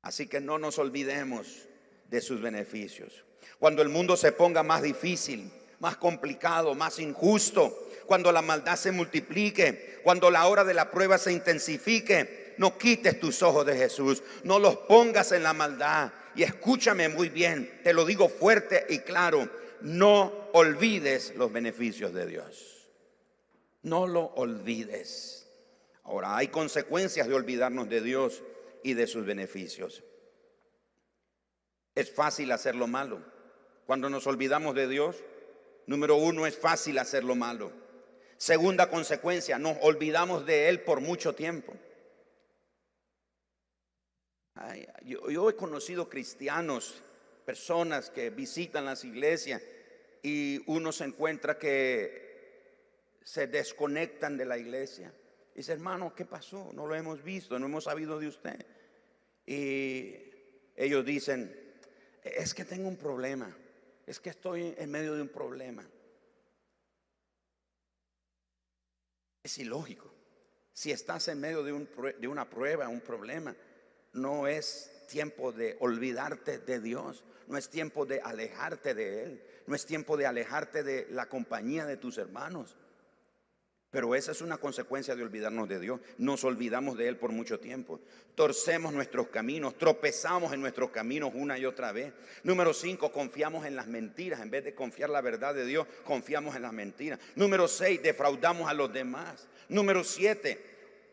Así 0.02 0.26
que 0.26 0.40
no 0.40 0.58
nos 0.58 0.78
olvidemos 0.78 1.68
de 2.08 2.20
sus 2.20 2.40
beneficios. 2.40 3.24
Cuando 3.58 3.82
el 3.82 3.88
mundo 3.88 4.16
se 4.16 4.32
ponga 4.32 4.62
más 4.62 4.82
difícil, 4.82 5.50
más 5.78 5.96
complicado, 5.96 6.74
más 6.74 6.98
injusto, 6.98 7.88
cuando 8.06 8.32
la 8.32 8.42
maldad 8.42 8.76
se 8.76 8.92
multiplique, 8.92 10.00
cuando 10.02 10.30
la 10.30 10.46
hora 10.46 10.64
de 10.64 10.74
la 10.74 10.90
prueba 10.90 11.18
se 11.18 11.32
intensifique, 11.32 12.54
no 12.58 12.76
quites 12.76 13.18
tus 13.18 13.42
ojos 13.42 13.64
de 13.64 13.76
Jesús, 13.76 14.22
no 14.44 14.58
los 14.58 14.76
pongas 14.76 15.32
en 15.32 15.42
la 15.42 15.52
maldad, 15.52 16.12
y 16.34 16.42
escúchame 16.42 17.08
muy 17.08 17.28
bien, 17.28 17.80
te 17.82 17.92
lo 17.92 18.04
digo 18.04 18.28
fuerte 18.28 18.86
y 18.88 19.00
claro, 19.00 19.48
no 19.80 20.32
olvides 20.52 21.34
los 21.36 21.52
beneficios 21.52 22.12
de 22.12 22.26
Dios. 22.26 22.88
No 23.82 24.06
lo 24.06 24.26
olvides. 24.36 25.48
Ahora, 26.04 26.36
hay 26.36 26.48
consecuencias 26.48 27.28
de 27.28 27.34
olvidarnos 27.34 27.88
de 27.88 28.00
Dios 28.00 28.42
y 28.82 28.94
de 28.94 29.06
sus 29.06 29.26
beneficios. 29.26 30.02
Es 31.94 32.12
fácil 32.12 32.52
hacer 32.52 32.74
lo 32.74 32.86
malo. 32.86 33.22
Cuando 33.86 34.08
nos 34.08 34.26
olvidamos 34.26 34.74
de 34.74 34.88
Dios, 34.88 35.16
número 35.86 36.16
uno, 36.16 36.46
es 36.46 36.56
fácil 36.56 36.98
hacer 36.98 37.24
lo 37.24 37.34
malo. 37.34 37.72
Segunda 38.36 38.88
consecuencia, 38.88 39.58
nos 39.58 39.76
olvidamos 39.82 40.46
de 40.46 40.68
Él 40.68 40.80
por 40.80 41.00
mucho 41.00 41.34
tiempo 41.34 41.74
yo, 45.04 45.50
he 45.50 45.56
conocido 45.56 46.08
cristianos, 46.08 47.02
personas 47.44 48.10
que 48.10 48.30
visitan 48.30 48.84
las 48.84 49.04
iglesias 49.04 49.62
y 50.22 50.62
uno 50.66 50.92
se 50.92 51.04
encuentra 51.04 51.58
que 51.58 53.18
se 53.22 53.46
desconectan 53.46 54.36
de 54.36 54.44
la 54.44 54.58
iglesia. 54.58 55.12
Dice, 55.54 55.72
hermano, 55.72 56.14
¿qué 56.14 56.24
pasó? 56.24 56.70
No 56.72 56.86
lo 56.86 56.94
hemos 56.94 57.22
visto, 57.22 57.58
no 57.58 57.66
hemos 57.66 57.84
sabido 57.84 58.18
de 58.18 58.28
usted. 58.28 58.66
Y 59.46 60.16
ellos 60.76 61.04
dicen, 61.04 61.54
es 62.22 62.54
que 62.54 62.64
tengo 62.64 62.88
un 62.88 62.96
problema, 62.96 63.54
es 64.06 64.20
que 64.20 64.30
estoy 64.30 64.74
en 64.76 64.90
medio 64.90 65.14
de 65.14 65.22
un 65.22 65.28
problema. 65.28 65.86
Es 69.42 69.58
ilógico. 69.58 70.12
Si 70.72 70.90
estás 70.90 71.28
en 71.28 71.40
medio 71.40 71.62
de 71.62 72.28
una 72.28 72.48
prueba, 72.48 72.88
un 72.88 73.00
problema, 73.00 73.54
no 74.12 74.46
es 74.46 74.90
tiempo 75.08 75.52
de 75.52 75.76
olvidarte 75.80 76.58
de 76.58 76.80
Dios, 76.80 77.24
no 77.46 77.56
es 77.58 77.68
tiempo 77.68 78.06
de 78.06 78.20
alejarte 78.20 78.94
de 78.94 79.24
Él, 79.24 79.42
no 79.66 79.74
es 79.74 79.86
tiempo 79.86 80.16
de 80.16 80.26
alejarte 80.26 80.82
de 80.82 81.06
la 81.10 81.26
compañía 81.26 81.86
de 81.86 81.96
tus 81.96 82.18
hermanos. 82.18 82.76
Pero 83.92 84.14
esa 84.14 84.32
es 84.32 84.40
una 84.40 84.56
consecuencia 84.56 85.14
de 85.14 85.22
olvidarnos 85.22 85.68
de 85.68 85.78
Dios. 85.78 86.00
Nos 86.16 86.44
olvidamos 86.44 86.96
de 86.96 87.08
Él 87.08 87.18
por 87.18 87.30
mucho 87.30 87.60
tiempo. 87.60 88.00
Torcemos 88.34 88.90
nuestros 88.94 89.28
caminos, 89.28 89.76
tropezamos 89.76 90.54
en 90.54 90.62
nuestros 90.62 90.88
caminos 90.90 91.32
una 91.34 91.58
y 91.58 91.66
otra 91.66 91.92
vez. 91.92 92.14
Número 92.42 92.72
cinco, 92.72 93.12
confiamos 93.12 93.66
en 93.66 93.76
las 93.76 93.86
mentiras. 93.86 94.40
En 94.40 94.50
vez 94.50 94.64
de 94.64 94.74
confiar 94.74 95.10
la 95.10 95.20
verdad 95.20 95.54
de 95.54 95.66
Dios, 95.66 95.86
confiamos 96.04 96.56
en 96.56 96.62
las 96.62 96.72
mentiras. 96.72 97.20
Número 97.36 97.68
seis, 97.68 98.02
defraudamos 98.02 98.66
a 98.70 98.72
los 98.72 98.90
demás. 98.90 99.46
Número 99.68 100.02
siete, 100.04 100.64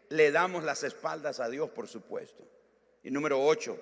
le 0.07 0.31
damos 0.31 0.63
las 0.63 0.83
espaldas 0.85 1.41
a 1.41 1.49
Dios, 1.49 1.69
por 1.71 1.89
supuesto. 1.89 2.47
Y 3.03 3.12
número 3.12 3.41
ocho, 3.41 3.77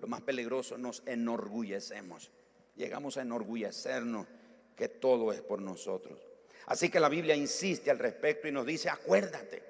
lo 0.00 0.06
más 0.06 0.22
peligroso, 0.22 0.78
nos 0.78 1.02
enorgullecemos. 1.06 2.30
Llegamos 2.76 3.16
a 3.16 3.22
enorgullecernos 3.22 4.26
que 4.76 4.88
todo 4.88 5.32
es 5.32 5.40
por 5.40 5.60
nosotros. 5.60 6.18
Así 6.66 6.88
que 6.88 7.00
la 7.00 7.08
Biblia 7.08 7.36
insiste 7.36 7.90
al 7.90 7.98
respecto 7.98 8.48
y 8.48 8.52
nos 8.52 8.66
dice, 8.66 8.88
acuérdate, 8.88 9.62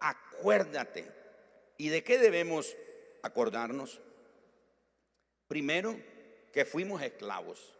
acuérdate. 0.00 1.10
¿Y 1.76 1.88
de 1.88 2.04
qué 2.04 2.18
debemos 2.18 2.76
acordarnos? 3.22 4.00
Primero, 5.46 5.98
que 6.52 6.64
fuimos 6.64 7.02
esclavos, 7.02 7.74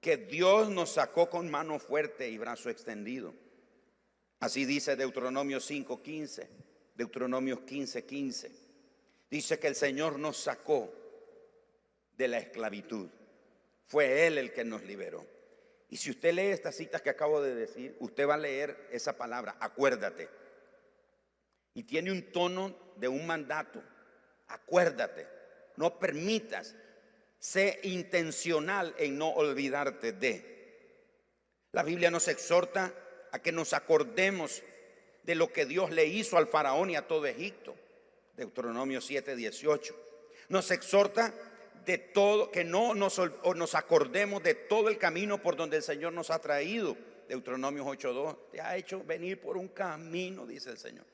que 0.00 0.16
Dios 0.16 0.70
nos 0.70 0.90
sacó 0.90 1.28
con 1.28 1.50
mano 1.50 1.78
fuerte 1.78 2.30
y 2.30 2.38
brazo 2.38 2.70
extendido. 2.70 3.34
Así 4.38 4.64
dice 4.64 4.96
Deuteronomio 4.96 5.60
5:15, 5.60 6.48
Deuteronomio 6.94 7.66
15:15. 7.66 8.50
Dice 9.30 9.58
que 9.58 9.68
el 9.68 9.76
Señor 9.76 10.18
nos 10.18 10.36
sacó 10.36 10.92
de 12.16 12.28
la 12.28 12.38
esclavitud. 12.38 13.08
Fue 13.86 14.26
Él 14.26 14.38
el 14.38 14.52
que 14.52 14.64
nos 14.64 14.82
liberó. 14.82 15.24
Y 15.88 15.96
si 15.96 16.10
usted 16.10 16.32
lee 16.34 16.48
estas 16.48 16.76
citas 16.76 17.02
que 17.02 17.10
acabo 17.10 17.40
de 17.40 17.54
decir, 17.54 17.96
usted 18.00 18.28
va 18.28 18.34
a 18.34 18.38
leer 18.38 18.88
esa 18.92 19.16
palabra, 19.16 19.56
acuérdate. 19.60 20.28
Y 21.74 21.84
tiene 21.84 22.12
un 22.12 22.30
tono 22.32 22.76
de 22.96 23.08
un 23.08 23.26
mandato. 23.26 23.82
Acuérdate. 24.48 25.26
No 25.76 25.98
permitas. 25.98 26.74
Sé 27.38 27.80
intencional 27.84 28.94
en 28.98 29.16
no 29.16 29.30
olvidarte 29.30 30.12
de. 30.12 30.50
La 31.72 31.82
Biblia 31.82 32.10
nos 32.10 32.28
exhorta 32.28 32.92
a 33.32 33.40
que 33.40 33.52
nos 33.52 33.72
acordemos 33.72 34.62
de 35.22 35.34
lo 35.34 35.52
que 35.52 35.66
Dios 35.66 35.90
le 35.90 36.06
hizo 36.06 36.36
al 36.36 36.48
faraón 36.48 36.90
y 36.90 36.96
a 36.96 37.06
todo 37.06 37.26
Egipto. 37.26 37.74
Deuteronomio 38.40 39.02
7, 39.02 39.36
18. 39.36 39.94
Nos 40.48 40.70
exhorta 40.70 41.34
de 41.84 41.98
todo, 41.98 42.50
que 42.50 42.64
no 42.64 42.94
nos, 42.94 43.18
acordemos 43.74 44.42
de 44.42 44.54
todo 44.54 44.88
el 44.88 44.96
camino 44.96 45.42
por 45.42 45.56
donde 45.56 45.76
el 45.76 45.82
Señor 45.82 46.14
nos 46.14 46.30
ha 46.30 46.38
traído. 46.38 46.96
Deuteronomio 47.28 47.84
8.2, 47.84 48.50
te 48.50 48.60
ha 48.62 48.76
hecho 48.76 49.04
venir 49.04 49.40
por 49.40 49.58
un 49.58 49.68
camino, 49.68 50.46
dice 50.46 50.70
el 50.70 50.78
Señor, 50.78 51.04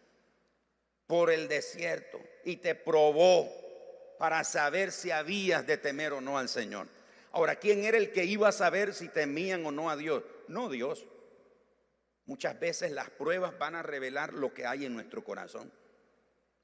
por 1.09 1.33
el 1.33 1.49
desierto 1.49 2.21
y 2.45 2.57
te 2.59 2.77
probó 2.77 3.51
para 4.19 4.45
saber 4.45 4.93
si 4.93 5.11
habías 5.11 5.67
de 5.67 5.79
temer 5.79 6.13
o 6.13 6.21
no 6.21 6.39
al 6.39 6.49
Señor. 6.49 6.87
Ahora, 7.33 7.57
¿quién 7.57 7.85
era 7.85 7.99
el 7.99 8.13
que 8.13 8.25
iba 8.25 8.49
a 8.49 8.53
saber 8.53 8.95
si 8.95 9.09
temían 9.09 9.67
o 9.67 9.73
no 9.73 9.91
a 9.91 9.97
Dios? 9.97 10.23
No 10.47 10.71
Dios. 10.71 11.05
Muchas 12.25 12.59
veces 12.59 12.93
las 12.93 13.11
pruebas 13.11 13.59
van 13.59 13.75
a 13.75 13.83
revelar 13.83 14.33
lo 14.33 14.55
que 14.55 14.65
hay 14.65 14.87
en 14.87 14.95
nuestro 14.95 15.23
corazón. 15.23 15.71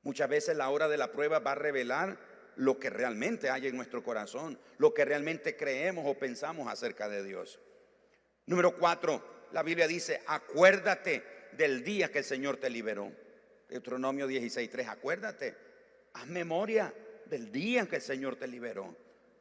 Muchas 0.02 0.28
veces 0.28 0.56
la 0.56 0.68
hora 0.70 0.88
de 0.88 0.96
la 0.96 1.12
prueba 1.12 1.38
va 1.38 1.52
a 1.52 1.56
revelar 1.56 2.18
lo 2.56 2.78
que 2.78 2.90
realmente 2.90 3.50
hay 3.50 3.68
en 3.68 3.76
nuestro 3.76 4.02
corazón, 4.02 4.58
lo 4.78 4.92
que 4.92 5.04
realmente 5.04 5.56
creemos 5.56 6.04
o 6.06 6.18
pensamos 6.18 6.68
acerca 6.68 7.08
de 7.08 7.22
Dios. 7.22 7.60
Número 8.46 8.76
cuatro, 8.76 9.22
la 9.52 9.62
Biblia 9.62 9.86
dice, 9.86 10.22
acuérdate 10.26 11.22
del 11.52 11.84
día 11.84 12.10
que 12.10 12.18
el 12.18 12.24
Señor 12.24 12.56
te 12.56 12.68
liberó. 12.68 13.12
Deuteronomio 13.68 14.28
16.3, 14.28 14.88
acuérdate, 14.88 15.54
haz 16.12 16.26
memoria 16.26 16.92
del 17.26 17.50
día 17.50 17.86
que 17.86 17.96
el 17.96 18.02
Señor 18.02 18.36
te 18.36 18.46
liberó. 18.46 18.94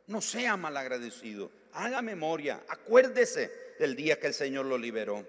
No 0.07 0.21
sea 0.21 0.55
malagradecido, 0.57 1.51
haga 1.73 2.01
memoria, 2.01 2.63
acuérdese 2.67 3.51
del 3.79 3.95
día 3.95 4.19
que 4.19 4.27
el 4.27 4.33
Señor 4.33 4.65
lo 4.65 4.77
liberó. 4.77 5.25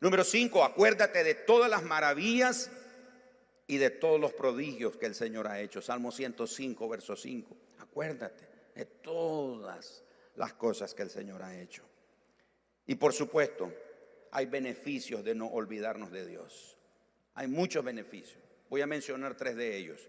Número 0.00 0.24
5, 0.24 0.64
acuérdate 0.64 1.24
de 1.24 1.34
todas 1.34 1.70
las 1.70 1.82
maravillas 1.82 2.70
y 3.66 3.78
de 3.78 3.90
todos 3.90 4.20
los 4.20 4.32
prodigios 4.32 4.96
que 4.96 5.06
el 5.06 5.14
Señor 5.14 5.48
ha 5.48 5.60
hecho. 5.60 5.82
Salmo 5.82 6.12
105, 6.12 6.88
verso 6.88 7.16
5. 7.16 7.56
Acuérdate 7.78 8.46
de 8.74 8.84
todas 8.84 10.04
las 10.36 10.52
cosas 10.54 10.94
que 10.94 11.02
el 11.02 11.10
Señor 11.10 11.42
ha 11.42 11.60
hecho. 11.60 11.82
Y 12.86 12.94
por 12.94 13.12
supuesto, 13.12 13.72
hay 14.30 14.46
beneficios 14.46 15.24
de 15.24 15.34
no 15.34 15.48
olvidarnos 15.48 16.12
de 16.12 16.26
Dios. 16.26 16.76
Hay 17.34 17.48
muchos 17.48 17.84
beneficios. 17.84 18.42
Voy 18.68 18.80
a 18.80 18.86
mencionar 18.86 19.36
tres 19.36 19.56
de 19.56 19.76
ellos. 19.76 20.08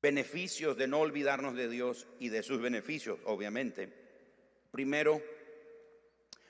Beneficios 0.00 0.76
de 0.76 0.86
no 0.86 1.00
olvidarnos 1.00 1.56
de 1.56 1.68
Dios 1.68 2.06
y 2.20 2.28
de 2.28 2.42
sus 2.42 2.60
beneficios, 2.60 3.18
obviamente. 3.24 3.92
Primero, 4.70 5.20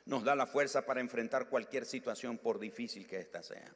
nos 0.08 0.24
da 0.24 0.34
la 0.34 0.46
fuerza 0.46 0.86
para 0.86 1.00
enfrentar 1.00 1.50
cualquier 1.50 1.84
situación 1.84 2.38
por 2.38 2.58
difícil 2.58 3.06
que 3.06 3.18
ésta 3.18 3.42
sea. 3.42 3.70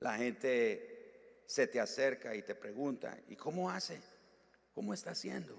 La 0.00 0.18
gente 0.18 1.44
se 1.46 1.66
te 1.66 1.80
acerca 1.80 2.34
y 2.34 2.42
te 2.42 2.54
pregunta, 2.54 3.18
¿y 3.26 3.34
cómo 3.34 3.70
hace? 3.70 4.02
¿Cómo 4.74 4.92
está 4.92 5.12
haciendo? 5.12 5.58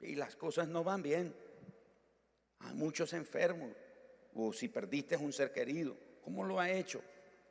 Y 0.00 0.16
las 0.16 0.34
cosas 0.34 0.66
no 0.66 0.82
van 0.82 1.00
bien. 1.00 1.32
Hay 2.58 2.74
muchos 2.74 3.12
enfermos. 3.12 3.70
O 4.34 4.52
si 4.52 4.68
perdiste 4.68 5.16
un 5.16 5.32
ser 5.32 5.52
querido, 5.52 5.96
¿cómo 6.20 6.42
lo 6.42 6.58
ha 6.58 6.68
hecho? 6.68 7.00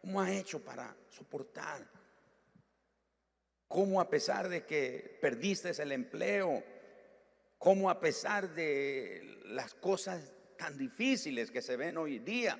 ¿Cómo 0.01 0.21
ha 0.21 0.30
hecho 0.34 0.65
para 0.65 0.97
soportar? 1.10 1.88
¿Cómo 3.69 4.01
a 4.01 4.10
pesar 4.10 4.49
de 4.49 4.65
que 4.65 5.17
perdiste 5.21 5.71
el 5.82 5.93
empleo? 5.93 6.62
¿Cómo 7.58 7.89
a 7.89 8.01
pesar 8.01 8.54
de 8.54 9.39
las 9.45 9.73
cosas 9.75 10.35
tan 10.58 10.78
difíciles 10.78 11.52
que 11.52 11.62
se 11.62 11.76
ven 11.76 11.98
hoy 11.98 12.20
día, 12.20 12.58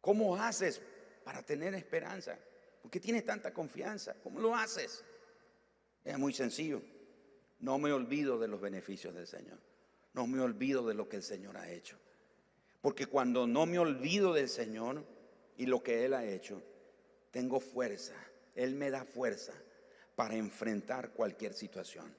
cómo 0.00 0.36
haces 0.36 0.80
para 1.24 1.42
tener 1.42 1.74
esperanza? 1.74 2.38
¿Por 2.80 2.90
qué 2.90 3.00
tienes 3.00 3.24
tanta 3.24 3.52
confianza? 3.52 4.14
¿Cómo 4.22 4.40
lo 4.40 4.54
haces? 4.54 5.04
Es 6.04 6.18
muy 6.18 6.32
sencillo. 6.32 6.82
No 7.60 7.78
me 7.78 7.92
olvido 7.92 8.38
de 8.38 8.48
los 8.48 8.60
beneficios 8.60 9.14
del 9.14 9.26
Señor. 9.26 9.58
No 10.14 10.26
me 10.26 10.40
olvido 10.40 10.86
de 10.86 10.94
lo 10.94 11.08
que 11.08 11.16
el 11.16 11.22
Señor 11.22 11.56
ha 11.56 11.70
hecho. 11.70 11.96
Porque 12.80 13.06
cuando 13.06 13.46
no 13.46 13.66
me 13.66 13.78
olvido 13.78 14.34
del 14.34 14.48
Señor 14.48 15.04
y 15.56 15.66
lo 15.66 15.82
que 15.82 16.04
Él 16.04 16.14
ha 16.14 16.24
hecho, 16.24 16.60
tengo 17.30 17.60
fuerza. 17.60 18.14
Él 18.56 18.74
me 18.74 18.90
da 18.90 19.04
fuerza 19.04 19.52
para 20.16 20.34
enfrentar 20.34 21.10
cualquier 21.10 21.54
situación, 21.54 22.14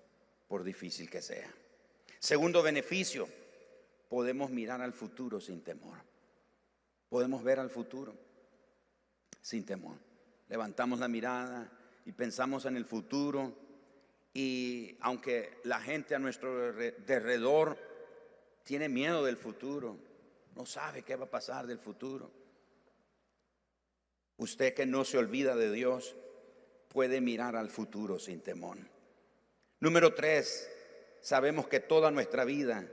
por 0.47 0.63
difícil 0.63 1.09
que 1.09 1.21
sea. 1.21 1.53
Segundo 2.19 2.63
beneficio, 2.63 3.27
podemos 4.13 4.51
mirar 4.51 4.79
al 4.79 4.93
futuro 4.93 5.41
sin 5.41 5.63
temor. 5.63 5.97
Podemos 7.09 7.43
ver 7.43 7.59
al 7.59 7.71
futuro 7.71 8.13
sin 9.41 9.65
temor. 9.65 9.97
Levantamos 10.49 10.99
la 10.99 11.07
mirada 11.07 11.67
y 12.05 12.11
pensamos 12.11 12.65
en 12.65 12.77
el 12.77 12.85
futuro 12.85 13.57
y 14.31 14.99
aunque 14.99 15.57
la 15.63 15.81
gente 15.81 16.13
a 16.13 16.19
nuestro 16.19 16.67
alrededor 16.67 17.75
tiene 18.63 18.87
miedo 18.87 19.25
del 19.25 19.35
futuro, 19.35 19.97
no 20.55 20.67
sabe 20.67 21.01
qué 21.01 21.15
va 21.15 21.25
a 21.25 21.31
pasar 21.31 21.65
del 21.65 21.79
futuro. 21.79 22.29
Usted 24.37 24.75
que 24.75 24.85
no 24.85 25.05
se 25.05 25.17
olvida 25.17 25.55
de 25.55 25.71
Dios 25.71 26.15
puede 26.87 27.19
mirar 27.19 27.55
al 27.55 27.71
futuro 27.71 28.19
sin 28.19 28.41
temor. 28.41 28.77
Número 29.79 30.13
tres, 30.13 30.69
sabemos 31.19 31.67
que 31.67 31.79
toda 31.79 32.11
nuestra 32.11 32.45
vida 32.45 32.87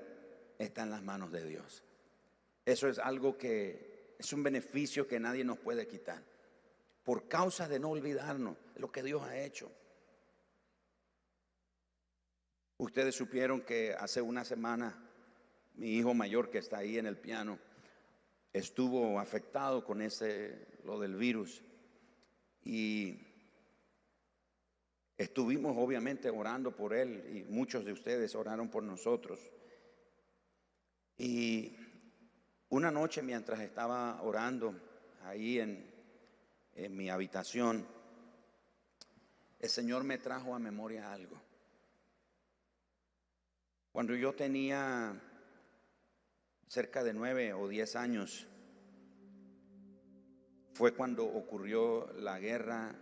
está 0.65 0.83
en 0.83 0.91
las 0.91 1.03
manos 1.03 1.33
de 1.33 1.47
Dios. 1.47 1.83
Eso 2.65 2.89
es 2.89 2.99
algo 2.99 3.37
que 3.37 4.15
es 4.19 4.33
un 4.33 4.43
beneficio 4.43 5.09
que 5.09 5.19
nadie 5.19 5.45
nos 5.45 5.59
puede 5.59 5.87
quitar. 5.89 6.23
Por 7.05 7.29
causa 7.29 7.67
de 7.67 7.79
no 7.79 7.91
olvidarnos 7.91 8.57
lo 8.77 8.93
que 8.93 9.03
Dios 9.03 9.23
ha 9.23 9.39
hecho. 9.39 9.73
Ustedes 12.79 13.15
supieron 13.15 13.63
que 13.63 13.95
hace 13.95 14.21
una 14.21 14.45
semana 14.45 15.11
mi 15.75 15.97
hijo 15.97 16.15
mayor 16.15 16.51
que 16.51 16.59
está 16.59 16.79
ahí 16.79 16.99
en 16.99 17.07
el 17.07 17.17
piano 17.17 17.59
estuvo 18.53 19.19
afectado 19.21 19.85
con 19.85 20.03
ese 20.03 20.67
lo 20.85 20.99
del 20.99 21.15
virus 21.15 21.63
y 22.65 23.19
estuvimos 25.17 25.77
obviamente 25.79 26.31
orando 26.31 26.75
por 26.75 26.95
él 26.95 27.25
y 27.35 27.53
muchos 27.53 27.85
de 27.85 27.93
ustedes 27.93 28.35
oraron 28.35 28.69
por 28.69 28.83
nosotros. 28.83 29.41
Y 31.21 31.77
una 32.71 32.91
noche 32.91 33.21
mientras 33.21 33.61
estaba 33.61 34.23
orando 34.23 34.75
ahí 35.25 35.61
en, 35.61 35.87
en 36.75 36.97
mi 36.97 37.11
habitación, 37.11 37.87
el 39.59 39.69
Señor 39.69 40.03
me 40.03 40.17
trajo 40.17 40.55
a 40.55 40.59
memoria 40.59 41.13
algo. 41.13 41.39
Cuando 43.93 44.15
yo 44.15 44.35
tenía 44.35 45.21
cerca 46.69 47.05
de 47.05 47.13
nueve 47.13 47.53
o 47.53 47.69
diez 47.69 47.97
años, 47.97 48.47
fue 50.73 50.95
cuando 50.95 51.27
ocurrió 51.27 52.11
la 52.15 52.39
guerra 52.39 52.95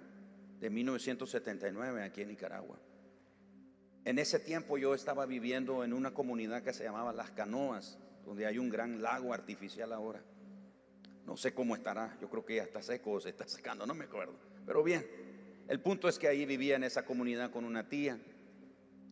de 0.59 0.71
1979 0.71 2.03
aquí 2.03 2.23
en 2.23 2.29
Nicaragua. 2.31 2.81
En 4.05 4.19
ese 4.19 4.41
tiempo 4.41 4.77
yo 4.77 4.93
estaba 4.93 5.25
viviendo 5.25 5.85
en 5.85 5.93
una 5.93 6.13
comunidad 6.13 6.65
que 6.65 6.73
se 6.73 6.83
llamaba 6.83 7.13
Las 7.13 7.31
Canoas, 7.31 7.97
donde 8.29 8.45
hay 8.45 8.59
un 8.59 8.69
gran 8.69 9.01
lago 9.01 9.33
artificial 9.33 9.91
ahora. 9.91 10.23
No 11.25 11.37
sé 11.37 11.55
cómo 11.55 11.75
estará, 11.75 12.17
yo 12.21 12.29
creo 12.29 12.45
que 12.45 12.57
ya 12.57 12.63
está 12.63 12.83
seco 12.83 13.13
o 13.13 13.21
se 13.21 13.31
está 13.31 13.49
secando, 13.49 13.87
no 13.87 13.95
me 13.95 14.05
acuerdo. 14.05 14.35
Pero 14.67 14.83
bien, 14.83 15.07
el 15.67 15.81
punto 15.81 16.09
es 16.09 16.19
que 16.19 16.29
ahí 16.29 16.45
vivía 16.45 16.77
en 16.77 16.85
esa 16.85 17.07
comunidad 17.07 17.51
con 17.51 17.65
una 17.65 17.89
tía 17.89 18.19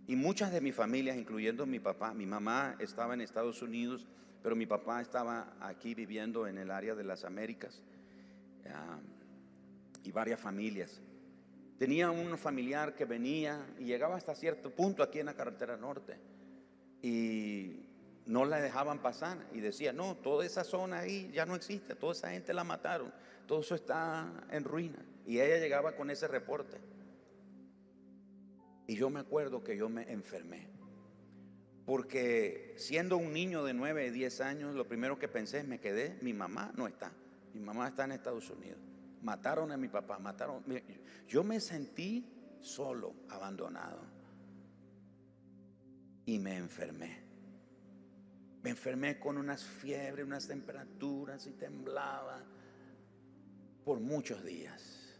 y 0.07 0.17
muchas 0.17 0.53
de 0.53 0.61
mis 0.61 0.75
familias, 0.75 1.17
incluyendo 1.17 1.65
mi 1.65 1.81
papá, 1.81 2.13
mi 2.13 2.27
mamá 2.27 2.77
estaba 2.79 3.15
en 3.15 3.23
Estados 3.23 3.63
Unidos, 3.63 4.07
pero 4.43 4.55
mi 4.55 4.67
papá 4.67 5.01
estaba 5.01 5.57
aquí 5.61 5.95
viviendo 5.95 6.47
en 6.47 6.59
el 6.59 6.71
área 6.71 6.95
de 6.95 7.05
las 7.05 7.25
Américas 7.25 7.83
ah, 8.71 8.99
y 10.05 10.13
varias 10.13 10.39
familias. 10.39 11.01
Tenía 11.79 12.11
un 12.11 12.37
familiar 12.37 12.95
que 12.95 13.07
venía 13.07 13.67
y 13.79 13.85
llegaba 13.85 14.17
hasta 14.17 14.35
cierto 14.35 14.71
punto 14.71 15.03
aquí 15.03 15.21
en 15.21 15.27
la 15.27 15.35
carretera 15.35 15.79
norte 15.79 16.19
y 17.03 17.86
no 18.27 18.45
la 18.45 18.61
dejaban 18.61 19.01
pasar 19.01 19.39
y 19.53 19.61
decía, 19.61 19.93
no, 19.93 20.17
toda 20.17 20.45
esa 20.45 20.65
zona 20.65 21.01
ahí 21.01 21.31
ya 21.33 21.47
no 21.47 21.55
existe, 21.55 21.95
toda 21.95 22.13
esa 22.13 22.31
gente 22.31 22.53
la 22.53 22.65
mataron, 22.65 23.13
todo 23.47 23.61
eso 23.61 23.75
está 23.75 24.45
en 24.51 24.65
ruina. 24.65 24.99
Y 25.27 25.41
ella 25.41 25.59
llegaba 25.59 25.97
con 25.97 26.11
ese 26.11 26.29
reporte. 26.29 26.79
Y 28.89 28.97
yo 28.97 29.11
me 29.11 29.21
acuerdo 29.21 29.63
que 29.65 29.77
yo 29.77 29.89
me 29.89 30.11
enfermé. 30.13 30.69
Porque 31.85 32.75
siendo 32.77 33.17
un 33.17 33.33
niño 33.33 33.65
de 33.65 33.75
9, 33.75 34.11
10 34.11 34.41
años, 34.41 34.75
lo 34.75 34.89
primero 34.89 35.19
que 35.19 35.29
pensé 35.29 35.59
es, 35.59 35.67
me 35.67 35.79
quedé, 35.79 36.19
mi 36.21 36.33
mamá 36.33 36.73
no 36.77 36.87
está. 36.87 37.13
Mi 37.55 37.61
mamá 37.61 37.89
está 37.89 38.05
en 38.05 38.13
Estados 38.13 38.51
Unidos. 38.51 38.79
Mataron 39.23 39.73
a 39.73 39.77
mi 39.77 39.89
papá, 39.89 40.19
mataron. 40.19 40.65
Yo 41.29 41.43
me 41.43 41.61
sentí 41.61 42.59
solo, 42.61 43.15
abandonado. 43.29 44.01
Y 46.27 46.39
me 46.39 46.57
enfermé. 46.57 47.26
Me 48.67 48.71
enfermé 48.71 49.17
con 49.21 49.39
unas 49.39 49.63
fiebres, 49.63 50.27
unas 50.27 50.49
temperaturas 50.49 51.47
y 51.47 51.53
temblaba 51.53 52.43
por 53.85 54.01
muchos 54.01 54.45
días. 54.45 55.17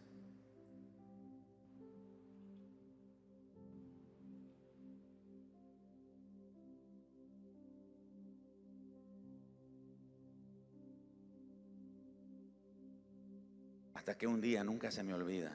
Hasta 13.95 14.19
que 14.19 14.27
un 14.27 14.41
día 14.41 14.65
nunca 14.65 14.91
se 14.91 15.05
me 15.05 15.15
olvida. 15.15 15.53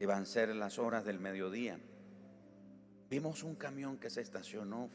Iban 0.00 0.22
a 0.22 0.26
ser 0.26 0.56
las 0.56 0.80
horas 0.80 1.04
del 1.04 1.20
mediodía. 1.20 1.78
Vimos 3.08 3.44
un 3.44 3.54
camión 3.54 3.96
que 3.98 4.10
se 4.10 4.22
estacionó 4.22 4.90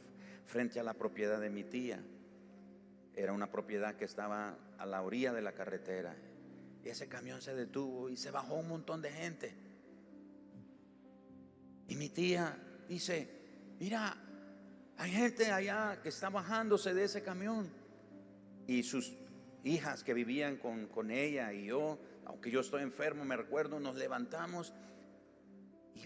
frente 0.45 0.79
a 0.79 0.83
la 0.83 0.93
propiedad 0.93 1.39
de 1.39 1.49
mi 1.49 1.63
tía. 1.63 2.03
Era 3.15 3.33
una 3.33 3.51
propiedad 3.51 3.95
que 3.95 4.05
estaba 4.05 4.57
a 4.77 4.85
la 4.85 5.01
orilla 5.01 5.33
de 5.33 5.41
la 5.41 5.53
carretera. 5.53 6.15
Y 6.83 6.89
ese 6.89 7.07
camión 7.07 7.41
se 7.41 7.53
detuvo 7.55 8.09
y 8.09 8.17
se 8.17 8.31
bajó 8.31 8.55
un 8.55 8.67
montón 8.67 9.01
de 9.01 9.11
gente. 9.11 9.53
Y 11.87 11.95
mi 11.95 12.09
tía 12.09 12.57
dice, 12.87 13.29
mira, 13.79 14.15
hay 14.97 15.11
gente 15.11 15.51
allá 15.51 15.99
que 16.01 16.09
está 16.09 16.29
bajándose 16.29 16.93
de 16.93 17.05
ese 17.05 17.21
camión. 17.21 17.69
Y 18.67 18.83
sus 18.83 19.13
hijas 19.63 20.03
que 20.03 20.13
vivían 20.13 20.57
con, 20.57 20.87
con 20.87 21.11
ella 21.11 21.53
y 21.53 21.65
yo, 21.65 21.99
aunque 22.25 22.51
yo 22.51 22.61
estoy 22.61 22.83
enfermo, 22.83 23.25
me 23.25 23.37
recuerdo, 23.37 23.79
nos 23.79 23.95
levantamos 23.95 24.73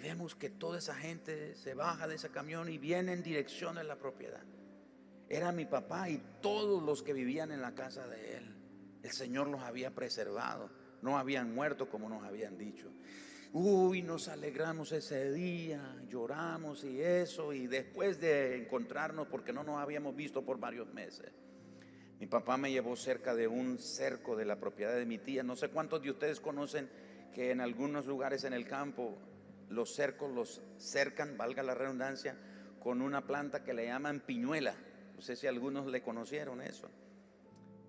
vemos 0.07 0.35
que 0.35 0.49
toda 0.49 0.77
esa 0.77 0.95
gente 0.95 1.53
se 1.55 1.73
baja 1.73 2.07
de 2.07 2.15
ese 2.15 2.29
camión 2.29 2.69
y 2.69 2.77
viene 2.77 3.11
en 3.11 3.23
dirección 3.23 3.75
de 3.75 3.83
la 3.83 3.97
propiedad. 3.97 4.43
Era 5.27 5.51
mi 5.51 5.65
papá 5.65 6.09
y 6.09 6.23
todos 6.41 6.81
los 6.81 7.03
que 7.03 7.11
vivían 7.11 7.51
en 7.51 7.61
la 7.61 7.75
casa 7.75 8.07
de 8.07 8.37
él. 8.37 8.55
El 9.03 9.11
Señor 9.11 9.47
los 9.47 9.61
había 9.61 9.93
preservado. 9.93 10.69
No 11.01 11.17
habían 11.17 11.53
muerto 11.53 11.89
como 11.89 12.07
nos 12.07 12.23
habían 12.23 12.57
dicho. 12.57 12.89
Uy, 13.51 14.01
nos 14.01 14.29
alegramos 14.29 14.93
ese 14.93 15.29
día, 15.33 15.97
lloramos 16.07 16.85
y 16.85 17.01
eso, 17.01 17.51
y 17.51 17.67
después 17.67 18.21
de 18.21 18.55
encontrarnos, 18.63 19.27
porque 19.27 19.51
no 19.51 19.63
nos 19.65 19.77
habíamos 19.77 20.15
visto 20.15 20.45
por 20.45 20.57
varios 20.57 20.87
meses, 20.93 21.33
mi 22.19 22.27
papá 22.27 22.55
me 22.55 22.71
llevó 22.71 22.95
cerca 22.95 23.35
de 23.35 23.47
un 23.47 23.77
cerco 23.77 24.37
de 24.37 24.45
la 24.45 24.57
propiedad 24.57 24.95
de 24.95 25.05
mi 25.05 25.17
tía. 25.17 25.43
No 25.43 25.57
sé 25.57 25.67
cuántos 25.67 26.01
de 26.01 26.11
ustedes 26.11 26.39
conocen 26.39 26.89
que 27.33 27.51
en 27.51 27.59
algunos 27.59 28.05
lugares 28.05 28.45
en 28.45 28.53
el 28.53 28.65
campo 28.65 29.17
los 29.69 29.93
cercos 29.93 30.31
los 30.31 30.61
cercan, 30.77 31.37
valga 31.37 31.63
la 31.63 31.75
redundancia, 31.75 32.37
con 32.79 33.01
una 33.01 33.25
planta 33.25 33.63
que 33.63 33.73
le 33.73 33.85
llaman 33.85 34.21
piñuela. 34.21 34.75
No 35.15 35.21
sé 35.21 35.35
si 35.35 35.47
algunos 35.47 35.87
le 35.87 36.01
conocieron 36.01 36.61
eso. 36.61 36.89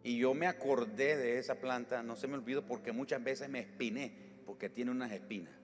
Y 0.03 0.19
yo 0.19 0.35
me 0.35 0.47
acordé 0.47 1.17
de 1.17 1.39
esa 1.39 1.57
planta, 1.57 2.03
no 2.03 2.17
se 2.17 2.29
me 2.29 2.35
olvidó 2.35 2.67
porque 2.67 2.93
muchas 2.93 3.23
veces 3.23 3.49
me 3.49 3.61
espiné, 3.61 4.41
porque 4.47 4.69
tiene 4.69 4.91
unas 4.91 5.13
espinas. 5.13 5.55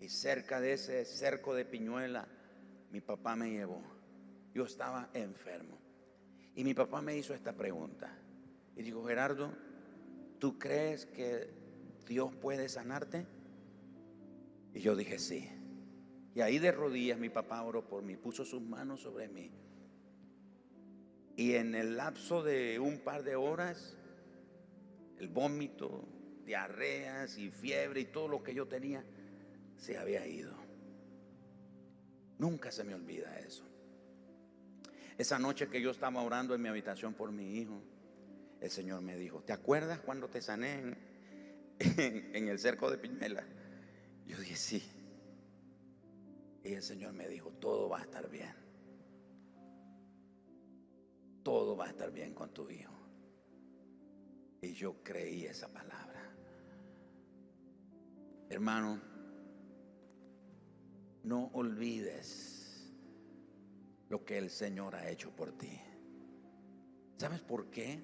Y 0.00 0.08
cerca 0.08 0.60
de 0.60 0.72
ese 0.72 1.04
cerco 1.04 1.54
de 1.54 1.64
piñuela, 1.64 2.26
mi 2.90 3.00
papá 3.00 3.36
me 3.36 3.50
llevó. 3.50 3.82
Yo 4.54 4.64
estaba 4.64 5.10
enfermo. 5.14 5.78
Y 6.54 6.64
mi 6.64 6.74
papá 6.74 7.00
me 7.00 7.16
hizo 7.16 7.34
esta 7.34 7.52
pregunta. 7.52 8.12
Y 8.76 8.82
dijo, 8.82 9.04
Gerardo, 9.04 9.54
¿tú 10.38 10.58
crees 10.58 11.06
que 11.06 11.50
Dios 12.06 12.34
puede 12.34 12.68
sanarte? 12.68 13.26
Y 14.74 14.80
yo 14.80 14.96
dije, 14.96 15.18
sí. 15.18 15.48
Y 16.34 16.40
ahí 16.40 16.58
de 16.58 16.72
rodillas 16.72 17.18
mi 17.18 17.28
papá 17.28 17.62
oró 17.62 17.86
por 17.86 18.02
mí, 18.02 18.16
puso 18.16 18.44
sus 18.44 18.62
manos 18.62 19.02
sobre 19.02 19.28
mí. 19.28 19.50
Y 21.36 21.54
en 21.54 21.74
el 21.74 21.96
lapso 21.96 22.42
de 22.42 22.78
un 22.78 23.00
par 23.00 23.22
de 23.22 23.36
horas, 23.36 23.96
el 25.18 25.28
vómito, 25.28 26.08
diarreas 26.44 27.38
y 27.38 27.50
fiebre 27.50 28.00
y 28.00 28.04
todo 28.06 28.28
lo 28.28 28.42
que 28.42 28.54
yo 28.54 28.66
tenía 28.66 29.04
se 29.76 29.96
había 29.96 30.26
ido. 30.26 30.54
Nunca 32.38 32.70
se 32.70 32.84
me 32.84 32.94
olvida 32.94 33.38
eso. 33.38 33.64
Esa 35.18 35.38
noche 35.38 35.68
que 35.68 35.80
yo 35.80 35.90
estaba 35.90 36.22
orando 36.22 36.54
en 36.54 36.62
mi 36.62 36.68
habitación 36.68 37.14
por 37.14 37.30
mi 37.30 37.58
hijo, 37.58 37.80
el 38.60 38.70
Señor 38.70 39.02
me 39.02 39.16
dijo, 39.16 39.42
¿te 39.42 39.52
acuerdas 39.52 40.00
cuando 40.00 40.28
te 40.28 40.40
sané 40.40 40.96
en, 41.78 42.48
el 42.48 42.58
cerco 42.58 42.90
de 42.90 42.98
Piñuela? 42.98 43.44
Yo 44.26 44.38
dije, 44.38 44.56
sí. 44.56 44.82
Y 46.64 46.74
el 46.74 46.82
Señor 46.82 47.12
me 47.12 47.28
dijo, 47.28 47.50
todo 47.52 47.88
va 47.88 47.98
a 47.98 48.02
estar 48.02 48.28
bien. 48.30 48.54
Todo 51.42 51.76
va 51.76 51.86
a 51.86 51.88
estar 51.88 52.12
bien 52.12 52.34
con 52.34 52.52
tu 52.52 52.70
hijo. 52.70 52.92
Y 54.60 54.72
yo 54.74 55.02
creí 55.02 55.44
esa 55.44 55.68
palabra. 55.68 56.22
Hermano, 58.48 59.00
no 61.24 61.50
olvides 61.54 62.92
lo 64.08 64.24
que 64.24 64.38
el 64.38 64.50
Señor 64.50 64.94
ha 64.94 65.08
hecho 65.08 65.34
por 65.34 65.52
ti. 65.52 65.80
¿Sabes 67.16 67.40
por 67.40 67.70
qué? 67.70 68.00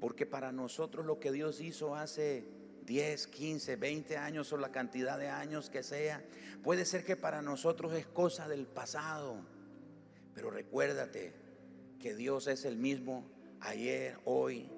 Porque 0.00 0.26
para 0.26 0.52
nosotros 0.52 1.04
lo 1.04 1.18
que 1.18 1.32
Dios 1.32 1.60
hizo 1.60 1.96
hace 1.96 2.61
10, 2.84 3.26
15, 3.26 3.76
20 3.76 4.16
años 4.16 4.52
o 4.52 4.56
la 4.56 4.72
cantidad 4.72 5.18
de 5.18 5.28
años 5.28 5.70
que 5.70 5.82
sea, 5.82 6.22
puede 6.62 6.84
ser 6.84 7.04
que 7.04 7.16
para 7.16 7.42
nosotros 7.42 7.92
es 7.92 8.06
cosa 8.06 8.48
del 8.48 8.66
pasado. 8.66 9.44
Pero 10.34 10.50
recuérdate 10.50 11.32
que 12.00 12.14
Dios 12.14 12.46
es 12.46 12.64
el 12.64 12.76
mismo 12.76 13.30
ayer, 13.60 14.18
hoy 14.24 14.70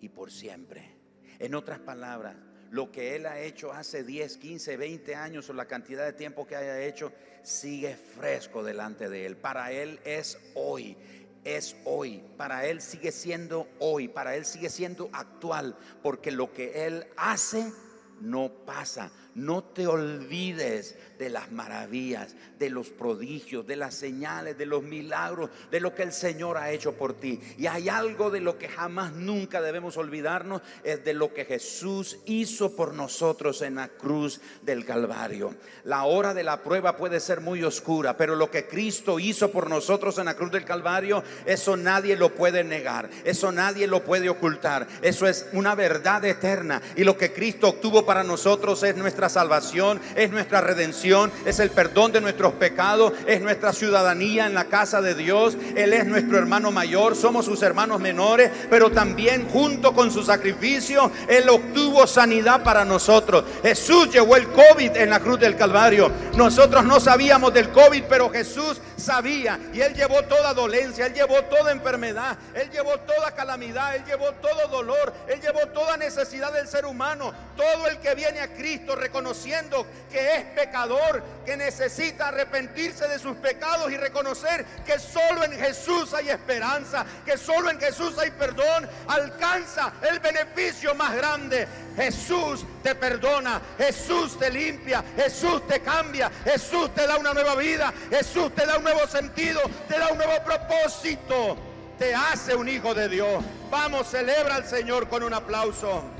y 0.00 0.08
por 0.08 0.30
siempre. 0.30 0.96
En 1.38 1.54
otras 1.54 1.78
palabras, 1.80 2.36
lo 2.70 2.92
que 2.92 3.16
Él 3.16 3.26
ha 3.26 3.40
hecho 3.40 3.72
hace 3.72 4.04
10, 4.04 4.36
15, 4.36 4.76
20 4.76 5.14
años 5.14 5.48
o 5.50 5.52
la 5.52 5.66
cantidad 5.66 6.04
de 6.04 6.12
tiempo 6.12 6.46
que 6.46 6.56
haya 6.56 6.80
hecho, 6.82 7.12
sigue 7.42 7.96
fresco 7.96 8.62
delante 8.62 9.08
de 9.08 9.26
Él. 9.26 9.36
Para 9.36 9.72
Él 9.72 9.98
es 10.04 10.38
hoy 10.54 10.96
es 11.44 11.76
hoy, 11.84 12.22
para 12.36 12.66
Él 12.66 12.80
sigue 12.80 13.12
siendo 13.12 13.68
hoy, 13.78 14.08
para 14.08 14.36
Él 14.36 14.44
sigue 14.44 14.68
siendo 14.68 15.08
actual, 15.12 15.76
porque 16.02 16.30
lo 16.30 16.52
que 16.52 16.86
Él 16.86 17.06
hace 17.16 17.72
no 18.20 18.50
pasa. 18.66 19.10
No 19.34 19.62
te 19.62 19.86
olvides 19.86 20.96
de 21.18 21.30
las 21.30 21.52
maravillas, 21.52 22.34
de 22.58 22.70
los 22.70 22.88
prodigios, 22.88 23.66
de 23.66 23.76
las 23.76 23.94
señales, 23.94 24.56
de 24.56 24.66
los 24.66 24.82
milagros, 24.82 25.50
de 25.70 25.78
lo 25.80 25.94
que 25.94 26.02
el 26.02 26.12
Señor 26.12 26.56
ha 26.56 26.70
hecho 26.70 26.94
por 26.94 27.14
ti. 27.14 27.40
Y 27.58 27.66
hay 27.66 27.88
algo 27.88 28.30
de 28.30 28.40
lo 28.40 28.58
que 28.58 28.68
jamás 28.68 29.12
nunca 29.12 29.60
debemos 29.60 29.96
olvidarnos, 29.96 30.62
es 30.82 31.04
de 31.04 31.14
lo 31.14 31.32
que 31.34 31.44
Jesús 31.44 32.18
hizo 32.24 32.74
por 32.74 32.94
nosotros 32.94 33.62
en 33.62 33.76
la 33.76 33.88
cruz 33.88 34.40
del 34.62 34.84
Calvario. 34.84 35.54
La 35.84 36.04
hora 36.04 36.34
de 36.34 36.42
la 36.42 36.62
prueba 36.62 36.96
puede 36.96 37.20
ser 37.20 37.40
muy 37.40 37.62
oscura, 37.62 38.16
pero 38.16 38.34
lo 38.34 38.50
que 38.50 38.66
Cristo 38.66 39.20
hizo 39.20 39.50
por 39.52 39.68
nosotros 39.68 40.18
en 40.18 40.24
la 40.24 40.34
cruz 40.34 40.50
del 40.50 40.64
Calvario, 40.64 41.22
eso 41.44 41.76
nadie 41.76 42.16
lo 42.16 42.34
puede 42.34 42.64
negar, 42.64 43.10
eso 43.24 43.52
nadie 43.52 43.86
lo 43.86 44.02
puede 44.04 44.28
ocultar, 44.28 44.88
eso 45.02 45.26
es 45.26 45.46
una 45.52 45.74
verdad 45.74 46.24
eterna. 46.24 46.80
Y 46.96 47.04
lo 47.04 47.16
que 47.16 47.32
Cristo 47.32 47.68
obtuvo 47.68 48.04
para 48.06 48.24
nosotros 48.24 48.82
es 48.82 48.96
nuestra 49.20 49.40
salvación, 49.40 50.00
es 50.14 50.30
nuestra 50.30 50.62
redención, 50.62 51.30
es 51.44 51.58
el 51.58 51.70
perdón 51.70 52.12
de 52.12 52.22
nuestros 52.22 52.54
pecados, 52.54 53.12
es 53.26 53.42
nuestra 53.42 53.74
ciudadanía 53.74 54.46
en 54.46 54.54
la 54.54 54.64
casa 54.64 55.02
de 55.02 55.14
Dios. 55.14 55.58
Él 55.76 55.92
es 55.92 56.06
nuestro 56.06 56.38
hermano 56.38 56.70
mayor, 56.70 57.14
somos 57.14 57.44
sus 57.44 57.62
hermanos 57.62 58.00
menores, 58.00 58.50
pero 58.70 58.90
también 58.90 59.46
junto 59.48 59.92
con 59.92 60.10
su 60.10 60.22
sacrificio, 60.22 61.10
Él 61.28 61.50
obtuvo 61.50 62.06
sanidad 62.06 62.62
para 62.62 62.86
nosotros. 62.86 63.44
Jesús 63.62 64.10
llevó 64.10 64.36
el 64.36 64.48
COVID 64.48 64.96
en 64.96 65.10
la 65.10 65.20
cruz 65.20 65.38
del 65.38 65.56
Calvario. 65.56 66.10
Nosotros 66.34 66.84
no 66.84 66.98
sabíamos 66.98 67.52
del 67.52 67.68
COVID, 67.68 68.04
pero 68.08 68.30
Jesús 68.30 68.80
sabía 68.96 69.58
y 69.74 69.80
Él 69.80 69.94
llevó 69.94 70.22
toda 70.22 70.54
dolencia, 70.54 71.06
Él 71.06 71.12
llevó 71.12 71.42
toda 71.44 71.72
enfermedad, 71.72 72.38
Él 72.54 72.70
llevó 72.70 72.96
toda 73.00 73.32
calamidad, 73.32 73.96
Él 73.96 74.04
llevó 74.06 74.32
todo 74.40 74.68
dolor, 74.68 75.12
Él 75.28 75.40
llevó 75.40 75.66
toda 75.74 75.98
necesidad 75.98 76.52
del 76.52 76.68
ser 76.68 76.86
humano. 76.86 77.34
Todo 77.56 77.88
el 77.88 77.98
que 77.98 78.14
viene 78.14 78.40
a 78.40 78.54
Cristo 78.54 78.94
reconociendo 79.10 79.84
que 80.08 80.36
es 80.36 80.44
pecador, 80.54 81.20
que 81.44 81.56
necesita 81.56 82.28
arrepentirse 82.28 83.08
de 83.08 83.18
sus 83.18 83.36
pecados 83.38 83.90
y 83.90 83.96
reconocer 83.96 84.64
que 84.86 85.00
solo 85.00 85.42
en 85.42 85.52
Jesús 85.52 86.14
hay 86.14 86.28
esperanza, 86.28 87.04
que 87.24 87.36
solo 87.36 87.70
en 87.70 87.80
Jesús 87.80 88.16
hay 88.18 88.30
perdón, 88.30 88.88
alcanza 89.08 89.92
el 90.08 90.20
beneficio 90.20 90.94
más 90.94 91.16
grande. 91.16 91.66
Jesús 91.96 92.64
te 92.84 92.94
perdona, 92.94 93.60
Jesús 93.76 94.38
te 94.38 94.48
limpia, 94.48 95.02
Jesús 95.16 95.66
te 95.66 95.80
cambia, 95.80 96.30
Jesús 96.44 96.94
te 96.94 97.04
da 97.04 97.18
una 97.18 97.34
nueva 97.34 97.56
vida, 97.56 97.92
Jesús 98.10 98.54
te 98.54 98.64
da 98.64 98.78
un 98.78 98.84
nuevo 98.84 99.08
sentido, 99.08 99.60
te 99.88 99.98
da 99.98 100.08
un 100.12 100.18
nuevo 100.18 100.44
propósito, 100.44 101.56
te 101.98 102.14
hace 102.14 102.54
un 102.54 102.68
hijo 102.68 102.94
de 102.94 103.08
Dios. 103.08 103.42
Vamos, 103.70 104.06
celebra 104.06 104.54
al 104.54 104.66
Señor 104.66 105.08
con 105.08 105.24
un 105.24 105.34
aplauso. 105.34 106.19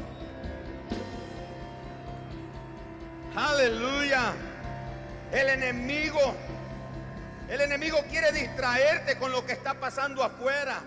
Aleluya. 3.36 4.32
El 5.32 5.48
enemigo, 5.48 6.34
el 7.48 7.60
enemigo 7.60 7.98
quiere 8.10 8.32
distraerte 8.32 9.16
con 9.18 9.30
lo 9.30 9.46
que 9.46 9.52
está 9.52 9.74
pasando 9.74 10.24
afuera. 10.24 10.80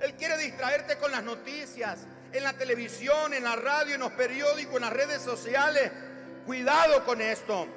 Él 0.00 0.14
quiere 0.14 0.36
distraerte 0.38 0.96
con 0.96 1.12
las 1.12 1.22
noticias, 1.22 2.00
en 2.32 2.42
la 2.42 2.52
televisión, 2.52 3.32
en 3.32 3.44
la 3.44 3.54
radio, 3.54 3.94
en 3.94 4.00
los 4.00 4.12
periódicos, 4.12 4.74
en 4.76 4.82
las 4.82 4.92
redes 4.92 5.22
sociales. 5.22 5.92
Cuidado 6.46 7.04
con 7.04 7.20
esto, 7.20 7.68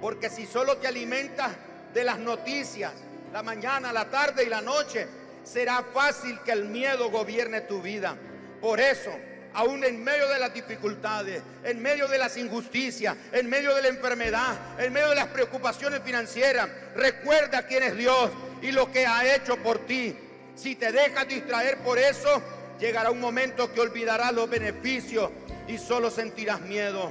porque 0.00 0.30
si 0.30 0.46
solo 0.46 0.76
te 0.76 0.86
alimentas 0.86 1.50
de 1.92 2.04
las 2.04 2.18
noticias, 2.18 2.92
la 3.32 3.42
mañana, 3.42 3.92
la 3.92 4.08
tarde 4.08 4.44
y 4.44 4.48
la 4.48 4.60
noche, 4.60 5.08
será 5.42 5.82
fácil 5.92 6.40
que 6.44 6.52
el 6.52 6.66
miedo 6.66 7.10
gobierne 7.10 7.62
tu 7.62 7.82
vida. 7.82 8.16
Por 8.60 8.78
eso, 8.78 9.10
aún 9.58 9.82
en 9.82 10.04
medio 10.04 10.28
de 10.28 10.38
las 10.38 10.54
dificultades, 10.54 11.42
en 11.64 11.82
medio 11.82 12.06
de 12.06 12.16
las 12.16 12.36
injusticias, 12.36 13.16
en 13.32 13.50
medio 13.50 13.74
de 13.74 13.82
la 13.82 13.88
enfermedad, 13.88 14.56
en 14.78 14.92
medio 14.92 15.08
de 15.08 15.16
las 15.16 15.26
preocupaciones 15.26 16.00
financieras. 16.04 16.68
Recuerda 16.94 17.66
quién 17.66 17.82
es 17.82 17.96
Dios 17.96 18.30
y 18.62 18.70
lo 18.70 18.92
que 18.92 19.04
ha 19.04 19.34
hecho 19.34 19.56
por 19.56 19.84
ti. 19.84 20.16
Si 20.54 20.76
te 20.76 20.92
dejas 20.92 21.26
distraer 21.26 21.78
por 21.78 21.98
eso, 21.98 22.40
llegará 22.78 23.10
un 23.10 23.18
momento 23.18 23.72
que 23.74 23.80
olvidarás 23.80 24.32
los 24.32 24.48
beneficios 24.48 25.28
y 25.66 25.76
solo 25.76 26.08
sentirás 26.08 26.60
miedo. 26.60 27.10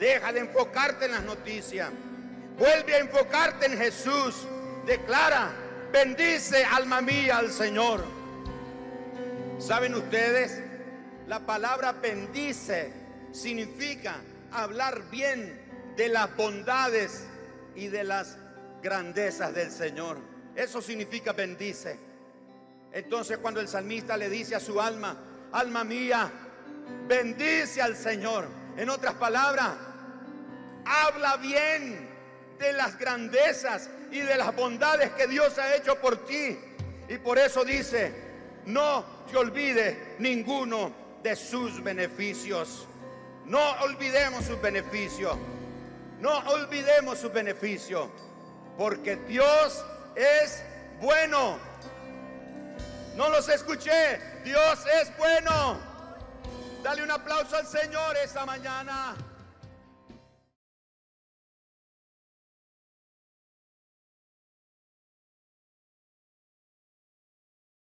Deja 0.00 0.32
de 0.32 0.40
enfocarte 0.40 1.04
en 1.04 1.12
las 1.12 1.22
noticias. 1.22 1.88
Vuelve 2.58 2.96
a 2.96 2.98
enfocarte 2.98 3.66
en 3.66 3.78
Jesús. 3.78 4.48
Declara, 4.86 5.52
bendice 5.92 6.64
alma 6.64 7.00
mía 7.00 7.38
al 7.38 7.52
Señor. 7.52 8.04
¿Saben 9.60 9.94
ustedes? 9.94 10.63
La 11.26 11.40
palabra 11.40 11.92
bendice 11.92 12.92
significa 13.32 14.16
hablar 14.52 15.10
bien 15.10 15.58
de 15.96 16.08
las 16.08 16.36
bondades 16.36 17.24
y 17.74 17.88
de 17.88 18.04
las 18.04 18.36
grandezas 18.82 19.54
del 19.54 19.70
Señor. 19.70 20.18
Eso 20.54 20.82
significa 20.82 21.32
bendice. 21.32 21.98
Entonces 22.92 23.38
cuando 23.38 23.60
el 23.60 23.68
salmista 23.68 24.18
le 24.18 24.28
dice 24.28 24.54
a 24.54 24.60
su 24.60 24.78
alma, 24.80 25.16
alma 25.52 25.82
mía, 25.82 26.30
bendice 27.08 27.80
al 27.80 27.96
Señor. 27.96 28.46
En 28.76 28.90
otras 28.90 29.14
palabras, 29.14 29.72
habla 30.84 31.38
bien 31.38 32.06
de 32.58 32.72
las 32.74 32.98
grandezas 32.98 33.88
y 34.12 34.18
de 34.20 34.36
las 34.36 34.54
bondades 34.54 35.10
que 35.12 35.26
Dios 35.26 35.58
ha 35.58 35.74
hecho 35.74 35.98
por 36.00 36.26
ti. 36.26 36.58
Y 37.08 37.16
por 37.16 37.38
eso 37.38 37.64
dice, 37.64 38.12
no 38.66 39.04
te 39.30 39.38
olvides 39.38 39.96
ninguno 40.18 41.03
de 41.24 41.34
sus 41.34 41.82
beneficios. 41.82 42.86
No 43.46 43.72
olvidemos 43.80 44.44
sus 44.44 44.60
beneficios. 44.60 45.36
No 46.20 46.38
olvidemos 46.40 47.18
sus 47.18 47.32
beneficios. 47.32 48.08
Porque 48.76 49.16
Dios 49.16 49.82
es 50.14 50.62
bueno. 51.00 51.58
No 53.16 53.30
los 53.30 53.48
escuché. 53.48 54.20
Dios 54.44 54.84
es 55.00 55.16
bueno. 55.16 55.78
Dale 56.82 57.02
un 57.02 57.10
aplauso 57.10 57.56
al 57.56 57.66
Señor 57.66 58.16
esta 58.22 58.44
mañana. 58.44 59.16